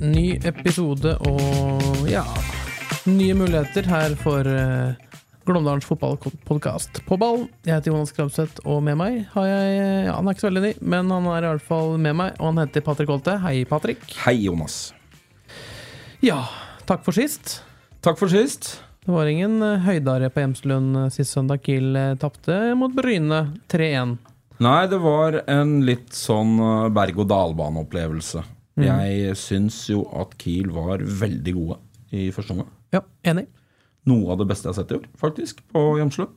[0.00, 2.24] Ny episode og ja
[3.08, 4.92] Nye muligheter her for uh,
[5.48, 7.46] Glåmdalens fotballpodkast på ball.
[7.64, 10.64] Jeg heter Jonas Krabseth, og med meg har jeg ja, Han er ikke så veldig
[10.66, 13.38] ny, men han er i hvert fall med meg, og han heter Patrick Holte.
[13.40, 14.04] Hei, Patrick.
[14.26, 14.92] Hei, Jonas.
[16.20, 16.42] Ja,
[16.90, 17.62] takk for sist.
[18.04, 18.74] Takk for sist.
[19.06, 21.64] Det var ingen uh, høydare på Hjemslund uh, sist søndag.
[21.64, 24.18] Kiel tapte mot Bryne 3-1.
[24.60, 26.92] Nei, det var en litt sånn uh,
[28.78, 29.28] berg-og-dal-bane-opplevelse.
[29.28, 31.78] Jeg syns jo at Kiel var veldig gode
[32.14, 32.70] i første omgang.
[32.94, 33.48] Ja, enig.
[34.08, 36.36] Noe av det beste jeg har sett i år, faktisk, på Hjemslund.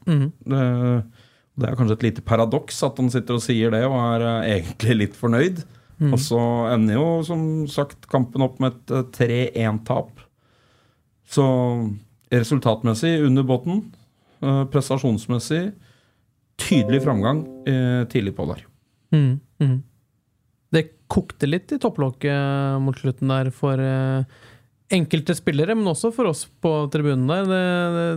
[0.52, 0.64] det,
[1.59, 4.47] det er kanskje et lite paradoks at han sitter og sier det, og er uh,
[4.47, 5.64] egentlig litt fornøyd.
[6.09, 6.42] Og så
[6.73, 10.23] ender jo, som sagt, kampen opp med et uh, 3-1-tap.
[11.30, 11.45] Så
[12.34, 13.84] resultatmessig under båten,
[14.42, 15.69] uh, prestasjonsmessig
[16.62, 17.39] tydelig framgang
[18.12, 18.59] tidlig på der.
[19.16, 19.78] Mm, mm.
[20.72, 24.23] Det kokte litt i topplokket mot slutten der for eh,
[24.95, 27.50] enkelte spillere, men også for oss på tribunen der.
[27.50, 27.66] Det,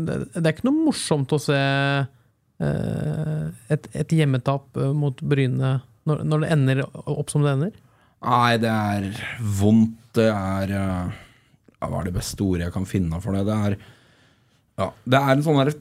[0.06, 3.42] det, det er ikke noe morsomt å se eh,
[3.74, 7.74] et, et hjemmetap eh, mot Bryne når, når det ender opp som det ender.
[8.24, 9.10] Nei, det er
[9.58, 10.00] vondt.
[10.14, 10.70] Det er
[11.82, 13.40] Hva er det beste ordet jeg kan finne for det?
[13.48, 13.74] Det er,
[14.78, 15.72] ja, det er en sånn der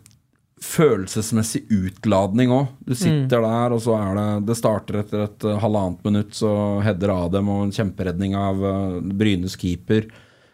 [0.63, 2.69] følelsesmessig utladning òg.
[2.87, 6.53] Du sitter der, og så er det Det starter etter et uh, halvannet minutt, så
[6.85, 10.07] header Adem og en kjemperedning av uh, Brynes keeper.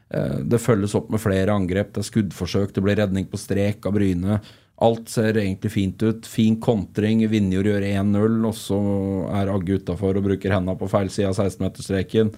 [0.09, 1.93] Uh, det følges opp med flere angrep.
[1.93, 4.41] Det er skuddforsøk, det blir redning på strek av Bryne.
[4.81, 6.27] Alt ser egentlig fint ut.
[6.27, 7.25] Fin kontring.
[7.27, 8.79] Vinjord gjør 1-0, og så
[9.35, 12.31] er Agge utafor og bruker henda på feil side av 16-meterstreken.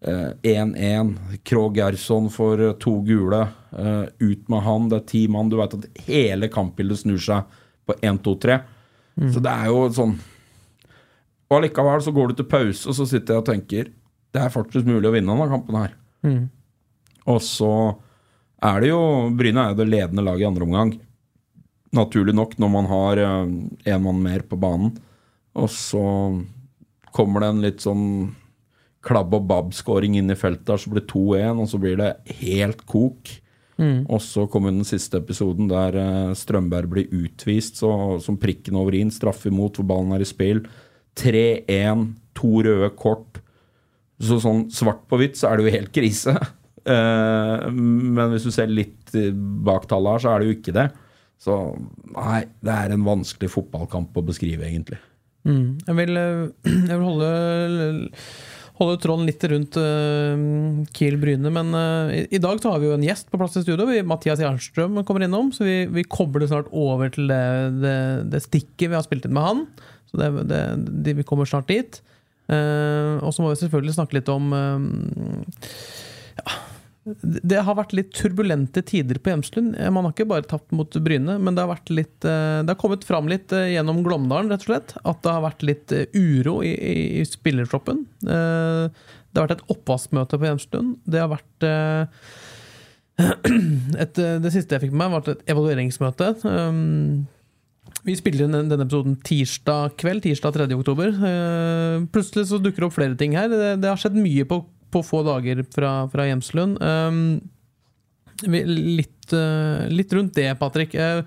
[0.00, 1.14] Eh, 1-1.
[1.42, 3.48] Krogh Gerson får eh, to gule.
[3.78, 4.88] Eh, ut med han.
[4.88, 5.50] Det er ti mann.
[5.52, 8.60] Du veit at hele kampbildet snur seg på 1-2-3.
[9.34, 10.12] Så det er jo sånn
[11.50, 13.88] Og allikevel så går du til pause, og så sitter jeg og tenker
[14.32, 15.96] Det er faktisk mulig å vinne denne kampen her.
[17.28, 17.72] Og så
[18.64, 19.02] er det jo
[19.36, 20.94] Bryne er jo det ledende laget i andre omgang.
[21.98, 24.94] Naturlig nok, når man har én mann mer på banen.
[25.58, 26.06] Og så
[27.12, 28.06] kommer det en litt sånn
[29.06, 32.10] klabb og babb-skåring inn i feltet, der, så blir det 2-1, og så blir det
[32.42, 33.32] helt kok.
[33.80, 37.90] Og så kommer den siste episoden der eh, Strømberg blir utvist så,
[38.20, 39.12] som prikken over i-en.
[39.14, 40.66] Straff imot for ballen er i spill.
[41.18, 43.40] 3-1, to røde kort.
[44.20, 46.38] Så sånn svart på hvitt så er det jo helt krise.
[46.90, 50.72] Eh, men hvis du ser litt eh, bak tallet her, så er det jo ikke
[50.72, 50.86] det.
[51.38, 51.56] Så
[52.16, 54.96] nei, det er en vanskelig fotballkamp å beskrive, egentlig.
[55.44, 55.76] Mm.
[55.84, 56.16] Jeg vil,
[56.88, 57.28] jeg vil holde,
[58.80, 62.88] holde tråden litt rundt uh, Kiel Bryne, men uh, i, i dag så har vi
[62.88, 63.86] jo en gjest på plass i studio.
[63.88, 67.42] Vi, Mathias Jernstrøm kommer innom, så vi, vi kobler snart over til det,
[67.82, 67.96] det,
[68.32, 69.64] det stikket vi har spilt inn med han.
[70.10, 70.58] Så det,
[71.06, 72.00] det, vi kommer snart dit.
[72.50, 74.50] Uh, og så må vi selvfølgelig snakke litt om
[76.40, 76.60] ja,
[77.08, 79.72] det har vært litt turbulente tider på Hjemslund.
[79.72, 83.06] Man har ikke bare tapt mot Bryne, men det har, litt, eh, det har kommet
[83.08, 84.92] fram litt eh, gjennom Glåmdalen, rett og slett.
[85.00, 88.04] At det har vært litt eh, uro i, i, i spillertroppen.
[88.20, 90.98] Det har vært et oppvaskmøte på Hjemslund.
[91.08, 91.66] Det har vært
[94.04, 96.34] et, Det siste jeg fikk med meg, var et evalueringsmøte.
[98.04, 100.68] Vi spiller inn denne episoden tirsdag kveld, tirsdag 3.
[100.76, 101.16] oktober.
[102.12, 103.48] Plutselig så dukker det opp flere ting her.
[103.48, 104.60] Det, det har skjedd mye på
[104.92, 106.80] på få dager fra, fra Hjemslund.
[106.82, 107.40] Um,
[108.46, 110.94] litt, uh, litt, rundt det, Patrick.
[110.94, 111.22] Uh,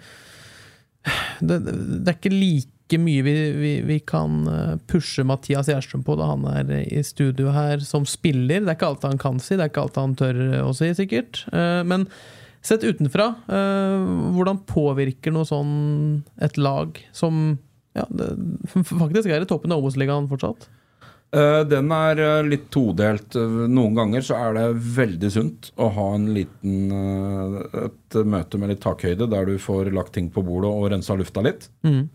[1.39, 4.43] det, det, er ikke like mye vi, vi, vi kan
[4.91, 8.61] pushe Mathias Gjerstrøm på da han er i studio her som spiller.
[8.61, 10.91] Det er ikke alt han kan si, det er ikke alt han tør å si,
[10.95, 11.41] sikkert.
[11.89, 12.05] Men
[12.63, 15.73] sett utenfra, hvordan påvirker noe sånn
[16.43, 17.57] et lag som
[17.97, 18.29] ja, det,
[19.03, 20.69] faktisk er i toppen av Obos-ligaen fortsatt?
[21.33, 23.33] Uh, den er uh, litt todelt.
[23.33, 24.65] Uh, noen ganger så er det
[24.99, 30.13] veldig sunt å ha en liten et møte med litt takhøyde, der du får lagt
[30.13, 31.71] ting på bordet og rensa lufta litt.
[31.81, 32.05] Mm.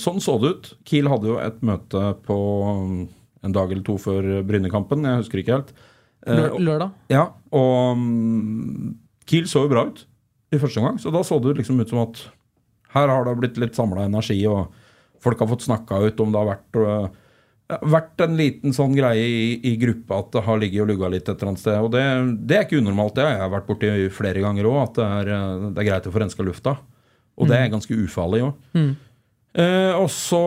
[0.00, 0.70] sånn så det ut.
[0.88, 2.96] Kiel hadde jo et møte på um,
[3.44, 5.76] en dag eller to før Brynekampen, jeg husker ikke helt.
[6.24, 6.96] Lørdag?
[7.12, 8.96] Ja, og um,
[9.28, 10.02] Kiel så jo bra ut
[10.48, 12.24] i første omgang, så da så det liksom ut som at
[12.96, 14.72] Her har det blitt litt samla energi, og
[15.20, 16.84] folk har fått snakka ut om det har vært
[17.68, 21.26] vært en liten sånn greie i, i gruppa at det har ligget og lugga litt
[21.28, 21.76] et eller annet sted.
[21.84, 22.04] Og det,
[22.48, 23.26] det er ikke unormalt, det.
[23.28, 26.14] Jeg har vært borti flere ganger òg, at det er, øh, det er greit å
[26.14, 26.78] få renska lufta.
[27.38, 28.72] Og det er ganske ufarlig òg.
[29.58, 30.40] Eh, og så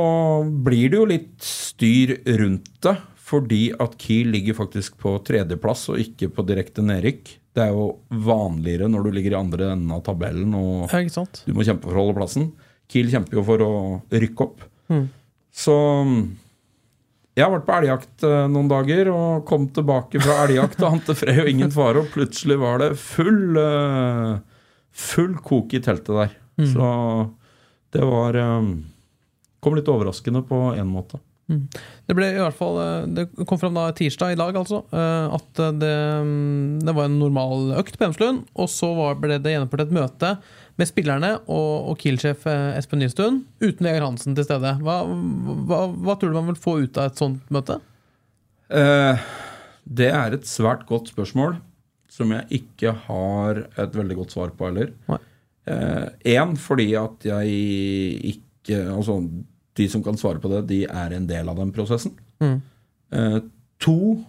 [0.66, 2.98] blir det jo litt styr rundt det,
[3.32, 7.38] fordi at Kiel ligger faktisk på tredjeplass og ikke på direkte nedrykk.
[7.56, 10.92] Det er jo vanligere når du ligger i andre enden av tabellen og
[11.46, 12.52] Ja, du må kjempe for å holde plassen.
[12.92, 13.74] Kiel kjemper jo for å
[14.12, 14.66] rykke opp.
[15.52, 15.76] Så
[17.32, 21.16] jeg har vært på elgjakt eh, noen dager og kom tilbake fra elgjakt og ante
[21.16, 24.40] fred og ingen fare, og plutselig var det full eh,
[24.92, 26.32] Full kok i teltet der.
[26.68, 26.88] Så
[27.96, 28.66] det var eh,
[29.64, 31.22] Kom litt overraskende på én måte.
[31.48, 32.78] Det ble i hvert fall
[33.12, 37.74] Det kom fram da tirsdag i dag, altså, at det, mm, det var en normal
[37.80, 38.46] økt på Hemslund.
[38.56, 40.32] Og så var, ble det gjennomført et møte
[40.80, 44.76] med spillerne og, og Kiel-sjef eh, Espen Nystuen uten Vegard Hansen til stede.
[44.86, 45.02] Hva,
[45.68, 47.80] hva, hva tror du man vil få ut av et sånt møte?
[48.72, 49.28] Eh,
[49.84, 51.58] det er et svært godt spørsmål
[52.12, 54.92] som jeg ikke har et veldig godt svar på heller.
[55.12, 57.60] Én eh, fordi at jeg
[58.36, 58.42] ikke
[58.72, 59.16] Altså,
[59.76, 62.14] de som kan svare på det, de er en del av den prosessen.
[62.40, 62.60] Mm.
[63.18, 63.38] Eh,
[63.82, 64.20] to,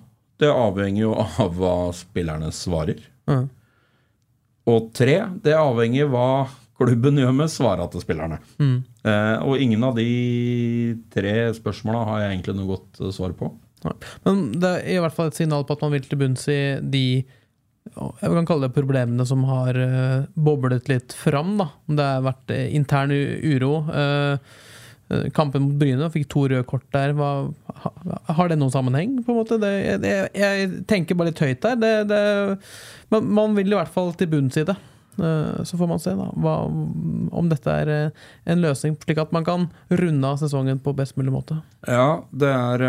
[0.40, 3.02] det avhenger jo av hva spillerne svarer.
[3.28, 3.44] Mm.
[4.70, 6.26] Og tre, det avhenger hva
[6.78, 8.38] klubben gjør med svara til spillerne.
[8.62, 8.78] Mm.
[9.06, 10.06] Eh, og ingen av de
[11.12, 13.50] tre spørsmåla har jeg egentlig noe godt eh, svar på.
[13.82, 13.94] Nei.
[14.26, 16.60] Men det er i hvert fall et signal på at man vil til bunns i
[16.82, 17.06] de
[17.92, 21.56] jeg kan kalle det problemene som har eh, boblet litt fram.
[21.58, 21.66] Da.
[21.88, 23.72] Om Det har vært eh, intern uro.
[23.90, 24.60] eh, eh,
[25.36, 27.12] kampen mot Bryne fikk to røde kort der.
[27.16, 27.30] Hva,
[28.36, 29.18] har det noen sammenheng?
[29.24, 29.58] på en måte?
[29.62, 29.72] Det,
[30.02, 32.06] det, jeg tenker bare litt høyt der.
[32.08, 32.22] Det,
[33.12, 34.76] men man vil i hvert fall til bunns i det.
[35.20, 39.32] Eh, Så får man se da, hva, om dette er eh, en løsning, slik at
[39.36, 41.58] man kan runde av sesongen på best mulig måte.
[41.86, 42.86] Ja, det er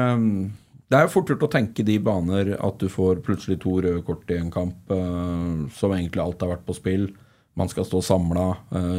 [0.94, 4.04] Det er jo fort gjort å tenke de baner at du får plutselig to røde
[4.06, 7.10] kort i en kamp eh, som egentlig alt har vært på spill.
[7.58, 8.48] Man skal stå samla,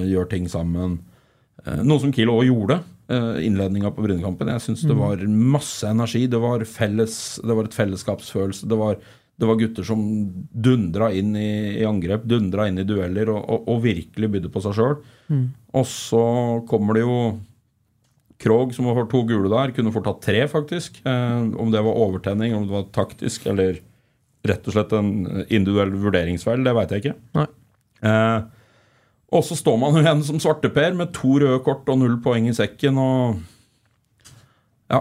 [0.07, 1.01] gjøre ting sammen.
[1.65, 2.77] Eh, noe som Kiel òg gjorde.
[3.11, 4.49] Uh, Innledninga på Brynekampen.
[4.55, 6.25] Jeg syns det var masse energi.
[6.31, 8.69] Det var, felles, det var et fellesskapsfølelse.
[8.71, 9.01] Det var,
[9.41, 10.05] det var gutter som
[10.51, 11.51] dundra inn i,
[11.83, 14.97] i angrep, dundra inn i dueller og, og, og virkelig bydde på seg sjøl.
[15.75, 16.25] Og så
[16.71, 17.19] kommer det jo
[18.45, 20.99] Krog, som har to gule der, kunne fort hatt tre, faktisk.
[21.07, 23.79] Eh, om det var overtenning, om det var taktisk, eller
[24.45, 25.13] rett og slett en
[25.47, 27.15] individuell vurderingsfeil, det veit jeg ikke.
[27.39, 27.47] Nei.
[28.05, 28.39] Eh,
[29.35, 32.55] og så står man igjen som svarteper med to røde kort og null poeng i
[32.57, 33.43] sekken, og
[34.93, 35.01] Ja,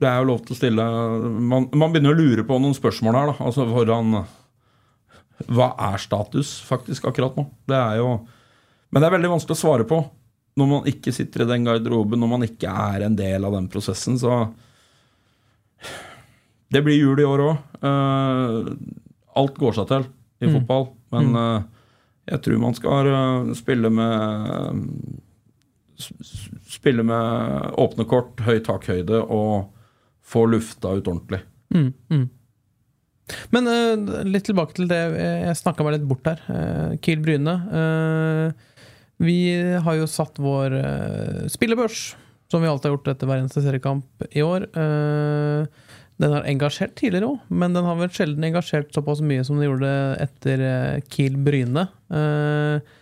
[0.00, 0.84] det er jo lov til å stille
[1.40, 3.36] Man, man begynner å lure på noen spørsmål her, da.
[3.48, 4.18] Altså hvordan
[5.50, 7.48] Hva er status, faktisk, akkurat nå?
[7.66, 8.10] Det er jo
[8.90, 10.04] Men det er veldig vanskelig å svare på
[10.54, 13.64] når man ikke sitter i den garderoben, når man ikke er en del av den
[13.66, 14.52] prosessen, så
[16.70, 17.56] Det blir jul i år òg.
[19.34, 20.06] alt går seg til
[20.46, 21.64] i fotball, men eh,
[22.30, 24.92] jeg tror man skal eh, spille med
[26.74, 29.68] Spille med åpne kort, høy takhøyde og
[30.26, 31.38] få lufta ut ordentlig.
[31.70, 32.24] Mm, mm.
[33.54, 36.42] Men uh, litt tilbake til det eh, jeg snakka meg litt bort her.
[36.48, 37.54] Uh, Kiel Bryne.
[37.70, 38.90] Uh,
[39.22, 39.38] vi
[39.86, 40.74] har jo satt vår
[41.54, 42.02] spillebørs,
[42.50, 44.66] som vi alltid har gjort etter hver eneste seriekamp i år.
[44.74, 45.83] Eh,
[46.22, 49.66] den har engasjert tidligere òg, men den har vel sjelden engasjert såpass mye som den
[49.66, 49.90] gjorde
[50.22, 51.88] etter eh, Kiel Bryne.
[52.06, 52.94] Eh,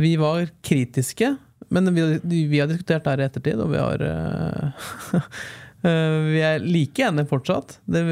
[0.00, 1.32] vi var kritiske,
[1.72, 2.04] men vi,
[2.50, 5.26] vi har diskutert det her i ettertid, og vi har eh,
[5.80, 7.78] Vi er like enige fortsatt.
[7.88, 8.02] Det,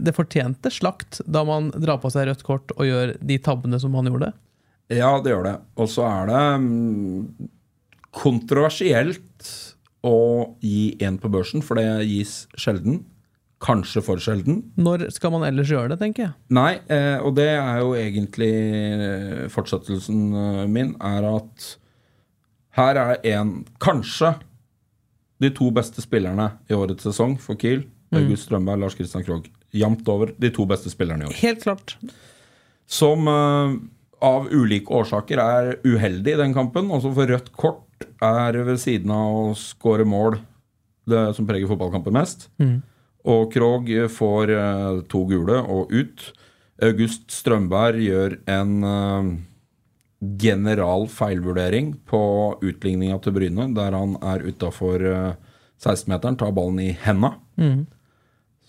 [0.00, 3.92] det fortjente slakt da man drar på seg rødt kort og gjør de tabbene som
[3.98, 4.30] han gjorde.
[4.88, 5.52] Ja, det gjør det.
[5.76, 7.50] Og så er det mm,
[8.16, 9.52] kontroversielt
[10.02, 13.02] å gi én på børsen, for det gis sjelden.
[13.62, 14.58] Kanskje for sjelden.
[14.74, 16.34] Når skal man ellers gjøre det, tenker jeg.
[16.54, 21.68] Nei, eh, og det er jo egentlig eh, fortsettelsen eh, min, er at
[22.78, 24.34] her er en Kanskje
[25.42, 27.86] de to beste spillerne i årets sesong for Kiel.
[28.12, 29.46] August Strømberg, Lars Christian Krogh.
[29.72, 31.38] Jamt over de to beste spillerne i år.
[31.38, 31.94] Helt klart.
[32.84, 33.30] Som
[34.22, 36.90] av ulike årsaker er uheldig i den kampen.
[36.92, 37.80] Altså for rødt kort
[38.22, 40.38] er ved siden av å skåre mål
[41.08, 42.48] det som preger fotballkampen mest.
[43.22, 46.28] Og Krog får uh, to gule og ut.
[46.82, 49.32] August Strømberg gjør en uh,
[50.42, 52.22] general feilvurdering på
[52.62, 55.02] utligninga til Bryne, der han er utafor
[55.82, 57.34] 16-meteren, tar ballen i henda.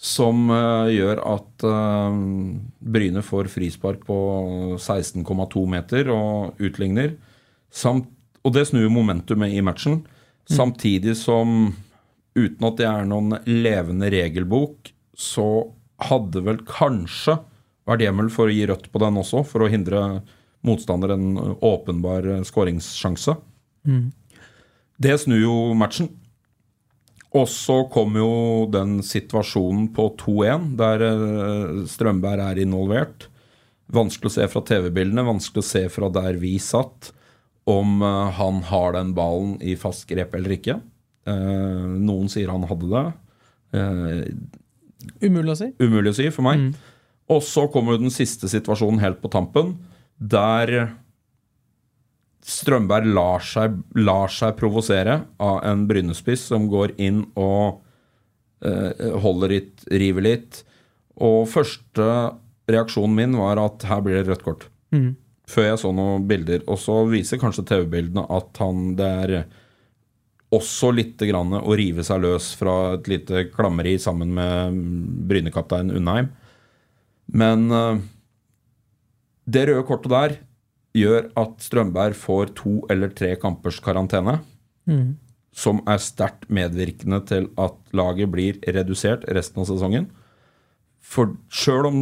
[0.04, 2.18] Som eh, gjør at eh,
[2.96, 4.18] Bryne får frispark på
[4.75, 7.16] 16,2 meter og utligner.
[7.74, 8.10] Samt
[8.43, 10.01] og det snur momentumet i matchen.
[10.50, 11.71] Samtidig som,
[12.35, 15.47] uten at det er noen levende regelbok, så
[16.03, 17.38] hadde vel kanskje
[17.88, 20.23] vært hjemmel for å gi rødt på den også, for å hindre
[20.63, 21.29] motstander en
[21.63, 23.35] åpenbar skåringssjanse.
[25.03, 26.12] Det snur jo matchen.
[27.33, 28.31] Og så kom jo
[28.71, 33.27] den situasjonen på 2-1, der eh, Strømberg er involvert.
[33.93, 37.09] Vanskelig å se fra TV-bildene, vanskelig å se fra der vi satt,
[37.70, 40.79] om eh, han har den ballen i fast grep eller ikke.
[41.29, 43.05] Eh, noen sier han hadde det.
[43.79, 44.25] Eh,
[45.24, 45.70] Umulig å si.
[45.84, 46.74] umulig å si for meg.
[47.32, 49.77] Og så kommer jo den siste situasjonen helt på tampen,
[50.20, 50.91] der
[52.43, 57.79] Strømberg lar seg, lar seg provosere av en Brynespiss som går inn og
[58.67, 60.60] eh, holder litt, river litt.
[61.24, 62.08] Og første
[62.67, 64.67] reaksjonen min var at her blir det rødt kort.
[65.50, 66.63] Før jeg så noen bilder.
[66.71, 69.35] Og så viser kanskje TV-bildene at han det er
[70.53, 74.79] også litt grann å rive seg løs fra et lite klammeri sammen med
[75.29, 76.29] Brynekaptein Undheim.
[77.33, 78.01] Men eh,
[79.50, 80.35] det røde kortet der
[80.93, 84.39] gjør at Strømberg får to eller tre kampers karantene.
[85.53, 90.07] Som er sterkt medvirkende til at laget blir redusert resten av sesongen.
[91.03, 92.00] For sjøl om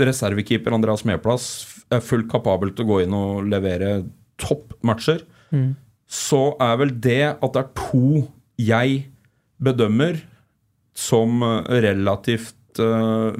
[0.00, 1.48] reservekeeper Andreas Medplass
[1.92, 4.02] er fullt kapabel til å gå inn og levere
[4.42, 5.22] toppmatcher,
[5.54, 5.74] mm.
[6.10, 8.24] så er vel det at det er to
[8.60, 9.04] jeg
[9.64, 10.18] bedømmer
[10.94, 13.34] som eh, relativt uh,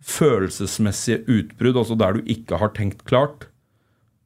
[0.00, 3.48] følelsesmessige utbrudd, altså der du ikke har tenkt klart,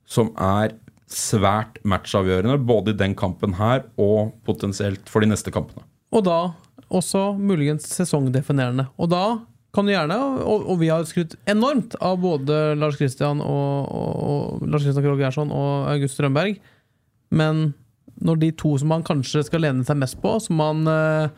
[0.04, 0.76] som er
[1.10, 5.84] svært matchavgjørende, både i den kampen her og potensielt for de neste kampene.
[6.14, 6.38] Og da
[6.94, 8.88] også muligens sesongdefinerende.
[9.00, 9.24] Og da
[9.74, 10.16] kan du gjerne,
[10.46, 15.04] og, og vi har skrudd enormt av både Lars Kristian og, og, og Lars Kristian
[15.04, 16.60] Krogh Gerson og August Strømberg,
[17.34, 17.66] men
[18.24, 21.28] når de to som man kanskje skal lene seg mest på, som man eh,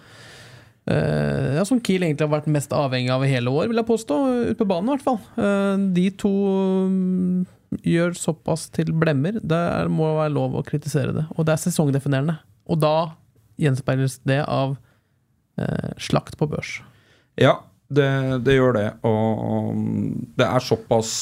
[1.56, 4.18] ja, Som Kiel egentlig har vært mest avhengig av i hele år, vil jeg påstå,
[4.50, 5.20] ute på banen i hvert fall.
[5.40, 6.32] Eh, de to
[6.92, 7.46] mm,
[7.80, 9.40] gjør såpass til blemmer.
[9.40, 9.62] Det
[9.92, 11.24] må være lov å kritisere det.
[11.34, 12.36] Og det er sesongdefinerende.
[12.68, 12.96] Og da
[13.60, 14.76] gjenspeiles det av
[15.96, 16.74] slakt på børs.
[17.40, 17.54] Ja,
[17.88, 18.10] det,
[18.46, 18.88] det gjør det.
[19.06, 19.76] Og
[20.38, 21.12] det er såpass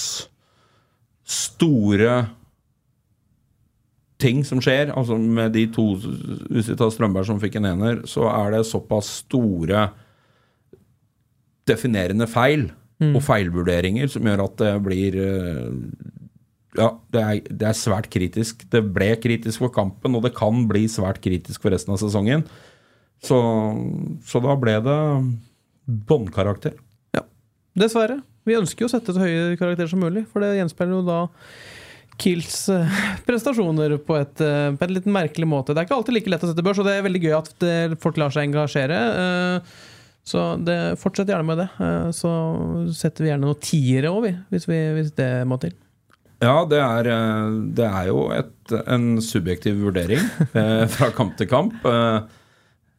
[1.24, 2.14] store
[4.22, 4.92] ting som skjer.
[4.94, 5.90] Altså med de to,
[6.76, 9.88] tar Strømberg som fikk en ener, så er det såpass store
[11.68, 12.68] definerende feil
[13.04, 15.72] og feilvurderinger som gjør at det blir eh,
[16.78, 18.64] Ja, det er, det er svært kritisk.
[18.70, 22.42] Det ble kritisk for kampen, og det kan bli svært kritisk for resten av sesongen.
[23.22, 23.38] Så,
[24.26, 24.96] så da ble det
[25.84, 26.74] båndkarakter.
[27.16, 27.24] Ja,
[27.78, 28.20] dessverre.
[28.44, 31.20] Vi ønsker jo å sette så høye karakterer som mulig, for det gjenspeiler jo da
[32.20, 35.74] Kiels eh, prestasjoner på, et, eh, på en litt merkelig måte.
[35.74, 37.48] Det er ikke alltid like lett å sette børs, og det er veldig gøy at
[37.64, 37.72] det,
[38.04, 38.98] folk lar seg engasjere.
[39.24, 39.80] eh,
[40.24, 41.66] Så det, fortsett gjerne med det.
[42.16, 42.30] Så
[42.96, 45.74] setter vi gjerne noen tiere òg, hvis, hvis det må til.
[46.40, 47.10] Ja, det er,
[47.76, 50.24] det er jo et, en subjektiv vurdering
[50.94, 51.76] fra kamp til kamp.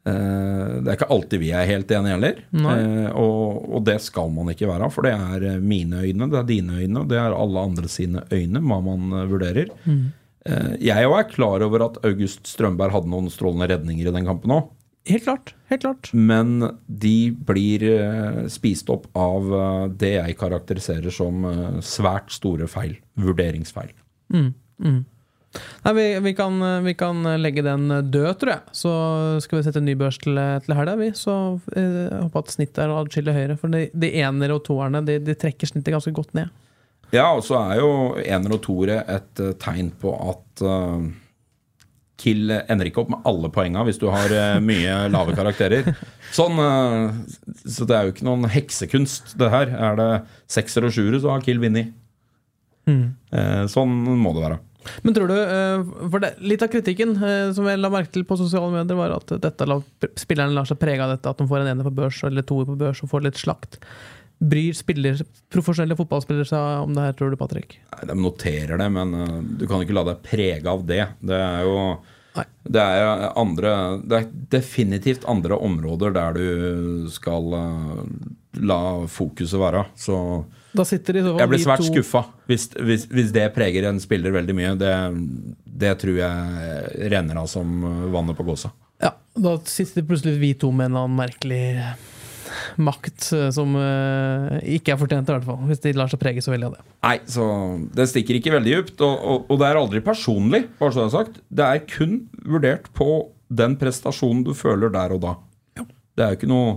[0.06, 2.38] Eh, det er ikke alltid vi er helt enige heller.
[2.54, 6.38] Eh, og, og det skal man ikke være, for det er eh, mine øyne, det
[6.40, 9.72] er dine øyne, og det er alle andre sine øyne, hva man vurderer.
[9.86, 10.06] Mm.
[10.78, 14.54] jeg òg er klar over at August Strømberg hadde noen strålende redninger i den kampen
[14.54, 14.68] òg.
[15.06, 15.52] Helt klart.
[15.70, 16.08] helt klart.
[16.14, 17.82] Men de blir
[18.50, 19.50] spist opp av
[19.98, 21.46] det jeg karakteriserer som
[21.82, 22.96] svært store feil.
[23.22, 23.90] Vurderingsfeil.
[25.84, 28.76] Nei, vi, vi, kan, vi kan legge den død, tror jeg.
[28.76, 28.92] Så
[29.44, 31.10] skal vi sette en ny børs til, til helga, vi.
[31.16, 31.34] Så
[31.76, 33.58] eh, håper at snittet er adskillig høyere.
[33.60, 36.50] For de, de enere og toerne de, de trekker snittet ganske godt ned.
[37.14, 37.92] Ja, og så er jo
[38.24, 41.04] ener og toere et eh, tegn på at uh,
[42.18, 45.92] Kill ender ikke opp med alle poenga hvis du har uh, mye lave karakterer.
[46.34, 47.14] Sånn, uh,
[47.62, 49.70] så det er jo ikke noen heksekunst, det her.
[49.92, 50.10] Er det
[50.50, 51.94] sekser og sjuere, så har Kill vunnet.
[52.86, 54.58] Eh, sånn må det være.
[55.02, 58.26] Men tror du, eh, for det, Litt av kritikken eh, som jeg la merke til
[58.28, 59.68] på sosiale medier, var at dette,
[60.20, 62.68] spillerne lar seg prege av dette, at de får en ener på børs eller toer
[62.68, 63.80] på børs og får litt slakt.
[64.36, 67.78] Bryr spiller, profesjonelle fotballspillere seg om det her, tror du, Patrick?
[67.94, 71.02] Nei, De noterer det, men eh, du kan ikke la deg prege av det.
[71.24, 71.80] Det er jo
[72.68, 73.70] det er andre
[74.04, 77.46] Det er definitivt andre områder der du skal
[78.60, 79.86] la fokuset være.
[79.96, 80.18] Så
[80.76, 83.88] Da sitter i så fall jeg blir svært to- skuffa hvis, hvis, hvis det preger
[83.90, 84.74] en spiller veldig mye.
[84.80, 84.92] Det,
[85.84, 87.78] det tror jeg renner av som
[88.14, 88.72] vannet på gåsa.
[89.02, 91.64] Ja, Da sitter plutselig vi to med en eller annen merkelig
[92.80, 95.62] makt eh, som uh, ikke er fortjent, i hvert fall.
[95.68, 96.84] Hvis de lar seg prege så veldig av det.
[97.06, 97.46] Nei, så
[97.96, 99.02] det stikker ikke veldig dypt.
[99.04, 101.40] Og, og, og det er aldri personlig, bare så det er sagt.
[101.60, 103.10] Det er kun vurdert på
[103.46, 105.34] den prestasjonen du føler der og da.
[106.16, 106.76] Det er jo ikke noe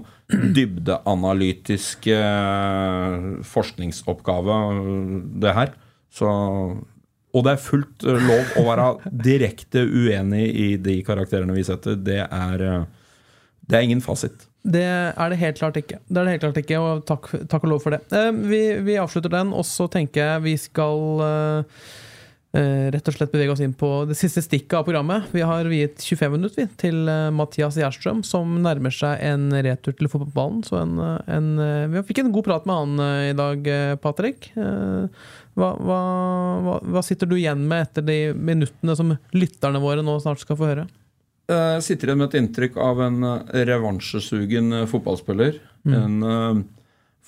[0.57, 4.57] dybdeanalytisk eh, forskningsoppgave,
[5.41, 5.71] det her.
[6.11, 8.89] Så, og det er fullt eh, lov å være
[9.29, 11.95] direkte uenig i de karakterene vi setter.
[11.95, 13.17] Det er, eh,
[13.69, 14.49] det er ingen fasit.
[14.59, 16.01] Det er det helt klart ikke.
[16.03, 18.03] Det er det helt klart ikke, og takk, takk og lov for det.
[18.11, 22.07] Eh, vi, vi avslutter den, og så tenker jeg vi skal eh, eh,
[22.51, 25.27] rett og slett bevege oss inn på det siste stikket av programmet.
[25.35, 30.09] Vi har viet 25 minutter til eh, Mathias Gjerstrøm, som nærmer seg en retur til
[30.09, 30.63] fotballbanen.
[30.65, 33.69] Så en, eh, en, eh, vi fikk en god prat med han eh, i dag,
[33.69, 34.49] eh, Patrick.
[34.57, 35.27] Eh,
[35.59, 35.99] hva, hva,
[36.81, 40.71] hva, sitter du igjen med etter de minuttene som lytterne våre nå snart skal få
[40.71, 40.87] høre?
[41.49, 45.61] Jeg sitter igjen med et inntrykk av en eh, revansjesugen fotballspiller.
[45.85, 46.01] fotballspiller.
[46.01, 46.65] En uh,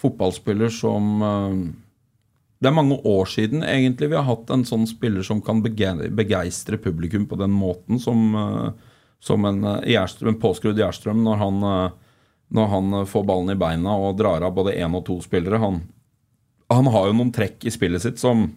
[0.01, 1.57] fotballspiller som eh,
[2.61, 6.77] Det er mange år siden egentlig vi har hatt en sånn spiller som kan begeistre
[6.77, 11.91] publikum på den måten som, eh, som en, eh, en påskrudd Gjerstrøm når han, eh,
[12.53, 15.57] når han får ballen i beina og drar av både én og to spillere.
[15.57, 15.81] Han,
[16.69, 18.55] han har jo noen trekk i spillet sitt som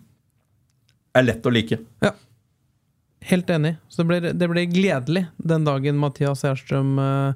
[1.15, 1.79] er lett å like.
[3.25, 3.77] Helt enig.
[3.89, 7.35] Så det blir, gledelig den dagen Mathias Gjerstrøm eh,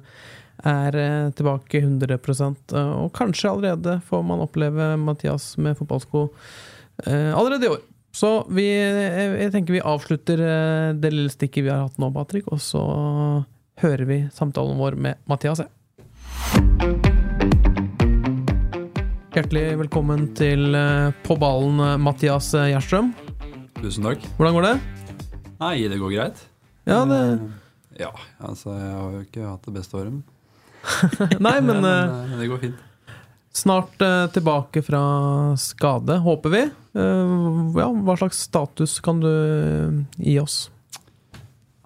[0.63, 2.17] er eh, tilbake 100
[2.73, 6.29] eh, Og kanskje allerede får man oppleve Mathias med fotballsko
[7.05, 7.81] eh, allerede i år.
[8.11, 10.41] Så vi, jeg tenker vi avslutter
[10.97, 12.81] det lille stikket vi har hatt nå, Patrick, og så
[13.83, 15.61] hører vi samtalen vår med Mathias.
[19.29, 20.73] Hjertelig velkommen til
[21.21, 23.13] På ballen, Mathias Gjerstrøm.
[23.77, 24.25] Tusen takk.
[24.41, 24.73] Hvordan går det?
[25.61, 26.43] Nei, det går greit.
[26.89, 27.21] Ja, det
[28.01, 28.09] Ja,
[28.41, 30.17] altså jeg har jo ikke hatt det beste året,
[31.45, 32.85] Nei, men eh, men, eh, det går fint.
[33.59, 35.01] Snart uh, tilbake fra
[35.59, 36.63] skade, håper vi.
[36.95, 39.31] Uh, ja, hva slags status kan du
[40.21, 40.67] gi oss?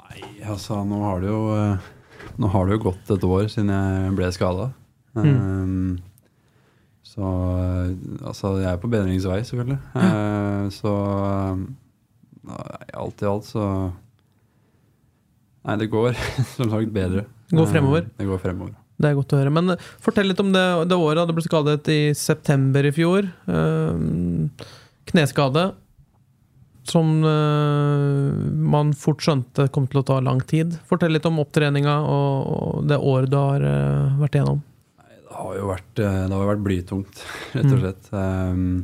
[0.04, 1.44] Nei, altså nå har det jo
[2.42, 4.72] Nå har det jo gått et år siden jeg ble skada.
[7.14, 7.30] så
[7.62, 7.90] eh,
[8.26, 9.80] altså jeg er på bedringsvei, selvfølgelig.
[9.94, 10.94] Uh, så
[12.44, 13.68] nei, alt i alt så
[15.64, 16.18] Nei, det går
[16.58, 17.28] som sagt bedre.
[17.48, 18.08] Det går fremover?
[18.18, 18.74] Det går fremover.
[19.02, 19.54] Det er godt å høre.
[19.54, 21.28] Men eh, fortell litt om det, det året.
[21.28, 23.30] Du ble skadet i september i fjor.
[23.48, 24.68] Eh,
[25.12, 25.72] kneskade.
[26.90, 28.44] Som eh,
[28.76, 30.78] man fort skjønte kom til å ta lang tid.
[30.90, 33.66] Fortell litt om opptreninga og, det året du har
[34.20, 34.64] vært igjennom.
[35.04, 37.22] Det har jo vært, det har vært blytungt,
[37.56, 38.10] rett og slett.
[38.14, 38.84] Um,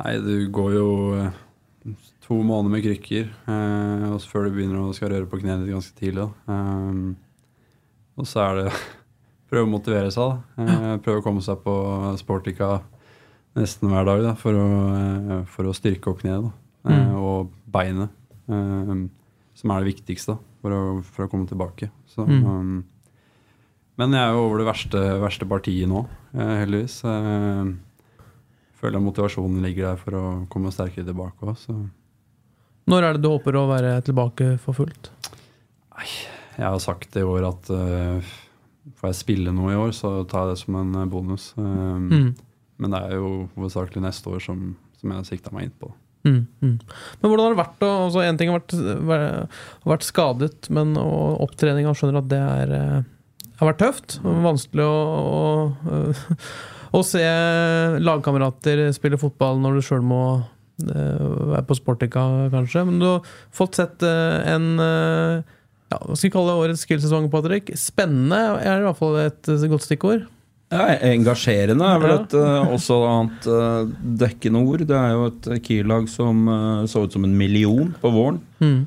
[0.00, 0.88] nei, du går jo
[2.26, 5.74] to måneder med krykker eh, og før du begynner å skal røre på kneet ditt
[5.74, 6.24] ganske tidlig.
[6.24, 6.56] da.
[8.18, 8.66] Og så er det
[9.52, 10.32] prøve å motivere seg.
[10.56, 10.64] da.
[10.64, 11.72] Eh, prøve å komme seg på
[12.20, 12.78] Sportica
[13.58, 16.46] nesten hver dag da, for, å, eh, for å styrke opp kneet.
[16.48, 16.52] da.
[16.92, 18.10] Eh, og beinet,
[18.48, 21.90] som er det viktigste da, for, å, for å komme tilbake.
[22.10, 22.44] Så, Mm.
[22.46, 22.84] um,
[23.98, 27.02] men jeg er jo over det verste, verste partiet nå, heldigvis.
[27.04, 27.76] Jeg
[28.80, 31.90] føler motivasjonen ligger der for å komme sterkere tilbake òg.
[32.88, 35.12] Når er det du håper å være tilbake for fullt?
[36.56, 38.32] jeg har sagt i år at eh,
[38.98, 41.52] får jeg spille noe i år, så tar jeg det som en eh, bonus.
[41.58, 42.32] Um, Mm.
[42.82, 45.92] Men det er jo hovedsakelig neste år som, som jeg har sikta meg inn på.
[46.26, 46.72] Mm, mm.
[47.20, 49.54] Men hvordan har det vært å altså En ting har vært,
[49.86, 54.18] vært, skadet, men opptreninga skjønner at det er, eh, har vært tøft.
[54.22, 54.98] Vanskelig å,
[55.38, 56.02] å,
[56.98, 57.22] å se
[58.02, 62.86] lagkamerater spille fotball når du sjøl må eh, være på Sportica, kanskje.
[62.88, 64.72] Men du har fått sett en
[65.92, 67.72] ja, Hva skal vi kalle årets skillsesong, Patrick?
[67.78, 70.24] Spennende er i hvert fall et godt stikkord.
[70.72, 72.62] Ja, Engasjerende er vel et ja.
[72.72, 73.84] også annet uh,
[74.22, 74.86] dekkende ord.
[74.88, 78.40] Det er jo et Kiel-lag som eh, så ut som en million på våren.
[78.62, 78.80] Mm.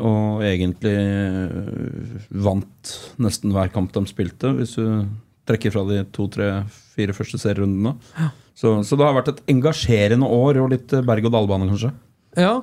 [0.00, 5.04] Og egentlig eh, vant nesten hver kamp de spilte, hvis du
[5.46, 6.50] trekker fra de to, tre,
[6.96, 7.94] fire første serierundene.
[8.58, 11.94] Så, så det har vært et engasjerende år og litt eh, berg-og-dal-bane, kanskje.
[12.38, 12.58] Ja,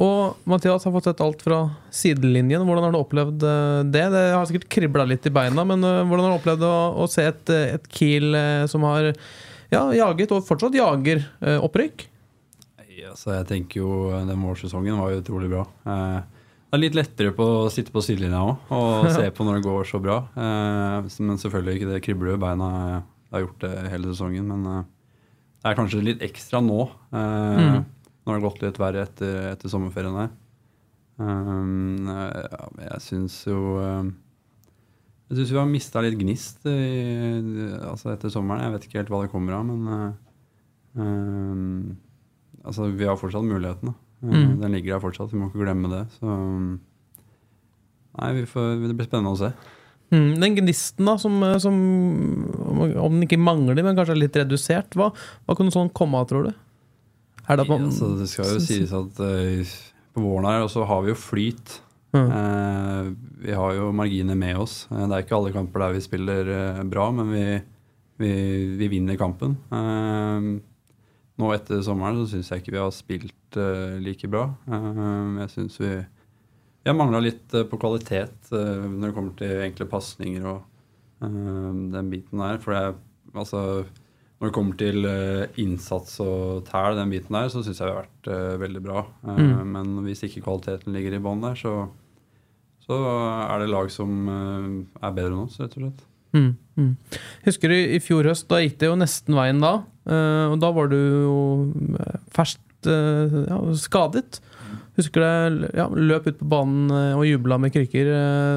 [0.00, 1.58] og Mathias har fått sett alt fra
[1.92, 2.64] sidelinjen.
[2.64, 4.06] Hvordan har du opplevd eh, det?
[4.14, 7.08] Det har sikkert kribla litt i beina, men eh, hvordan har du opplevd å, å
[7.12, 8.32] se et, eh, et Kiel
[8.72, 9.10] som har
[9.72, 11.22] ja, jaget, og fortsatt jager,
[11.64, 12.06] opprykk?
[12.80, 15.62] Nei, altså jeg tenker jo Den vårsesongen var jo utrolig bra.
[15.84, 19.68] Det er litt lettere på å sitte på sidelinja òg og se på når det
[19.68, 20.22] går så bra.
[20.36, 22.68] Men selvfølgelig ikke det kribler jo i beina.
[23.28, 26.86] Jeg har gjort det hele sesongen, men det er kanskje litt ekstra nå.
[27.12, 27.82] Mm.
[28.22, 30.30] Nå har det gått litt verre etter, etter sommerferien her.
[31.22, 32.08] Um,
[32.80, 34.08] jeg syns jo um,
[35.28, 36.78] Jeg syns vi har mista litt gnist i,
[37.88, 38.64] altså etter sommeren.
[38.66, 40.08] Jeg vet ikke helt hva det kommer av, men eh,
[42.62, 43.94] altså, vi har fortsatt muligheten.
[44.22, 44.58] Mm.
[44.60, 46.02] Den ligger der fortsatt, vi må ikke glemme det.
[46.20, 46.26] Så
[48.12, 49.48] Nei, vi får, det blir spennende å se.
[50.12, 51.76] Mm, den gnisten, da, som, eh, som
[53.00, 55.08] om den ikke mangler, men kanskje er litt redusert, hva,
[55.46, 56.52] hva kan sånn komme av, tror du?
[57.56, 59.72] Det at man ja, det skal jo sies at uh,
[60.12, 61.78] på våren her så har vi jo flyt.
[62.12, 62.26] Mm.
[62.28, 63.06] Eh,
[63.46, 64.82] vi har jo marginer med oss.
[64.90, 66.50] Uh, det er ikke alle kamper der vi spiller
[66.84, 67.44] bra, men vi,
[68.20, 68.32] vi,
[68.76, 69.56] vi vinner kampen.
[71.40, 73.56] Nå etter sommeren så syns jeg ikke vi har spilt
[74.04, 74.50] like bra.
[74.68, 80.44] Jeg syns vi, vi har mangla litt på kvalitet når det kommer til enkle pasninger
[80.52, 80.60] og
[81.22, 82.60] den biten der.
[82.60, 82.84] For det
[83.32, 83.64] altså
[84.42, 87.92] når det kommer til eh, innsats og tæl, den biten der, så syns jeg vi
[87.92, 89.04] har vært eh, veldig bra.
[89.22, 89.68] Eh, Mm.
[89.70, 91.86] Men hvis ikke kvaliteten ligger i bånn der, så,
[92.82, 92.98] så
[93.46, 96.02] er det lag som er bedre enn oss, rett og slett.
[96.34, 96.90] Mm, mm.
[97.46, 99.72] Husker du i fjor høst, da gikk det jo nesten veien da.
[100.50, 101.38] og da var du jo
[102.34, 104.40] ferskt ja, skadet.
[104.98, 108.10] Husker det, ja, løp ut på banen og jubla med krykker.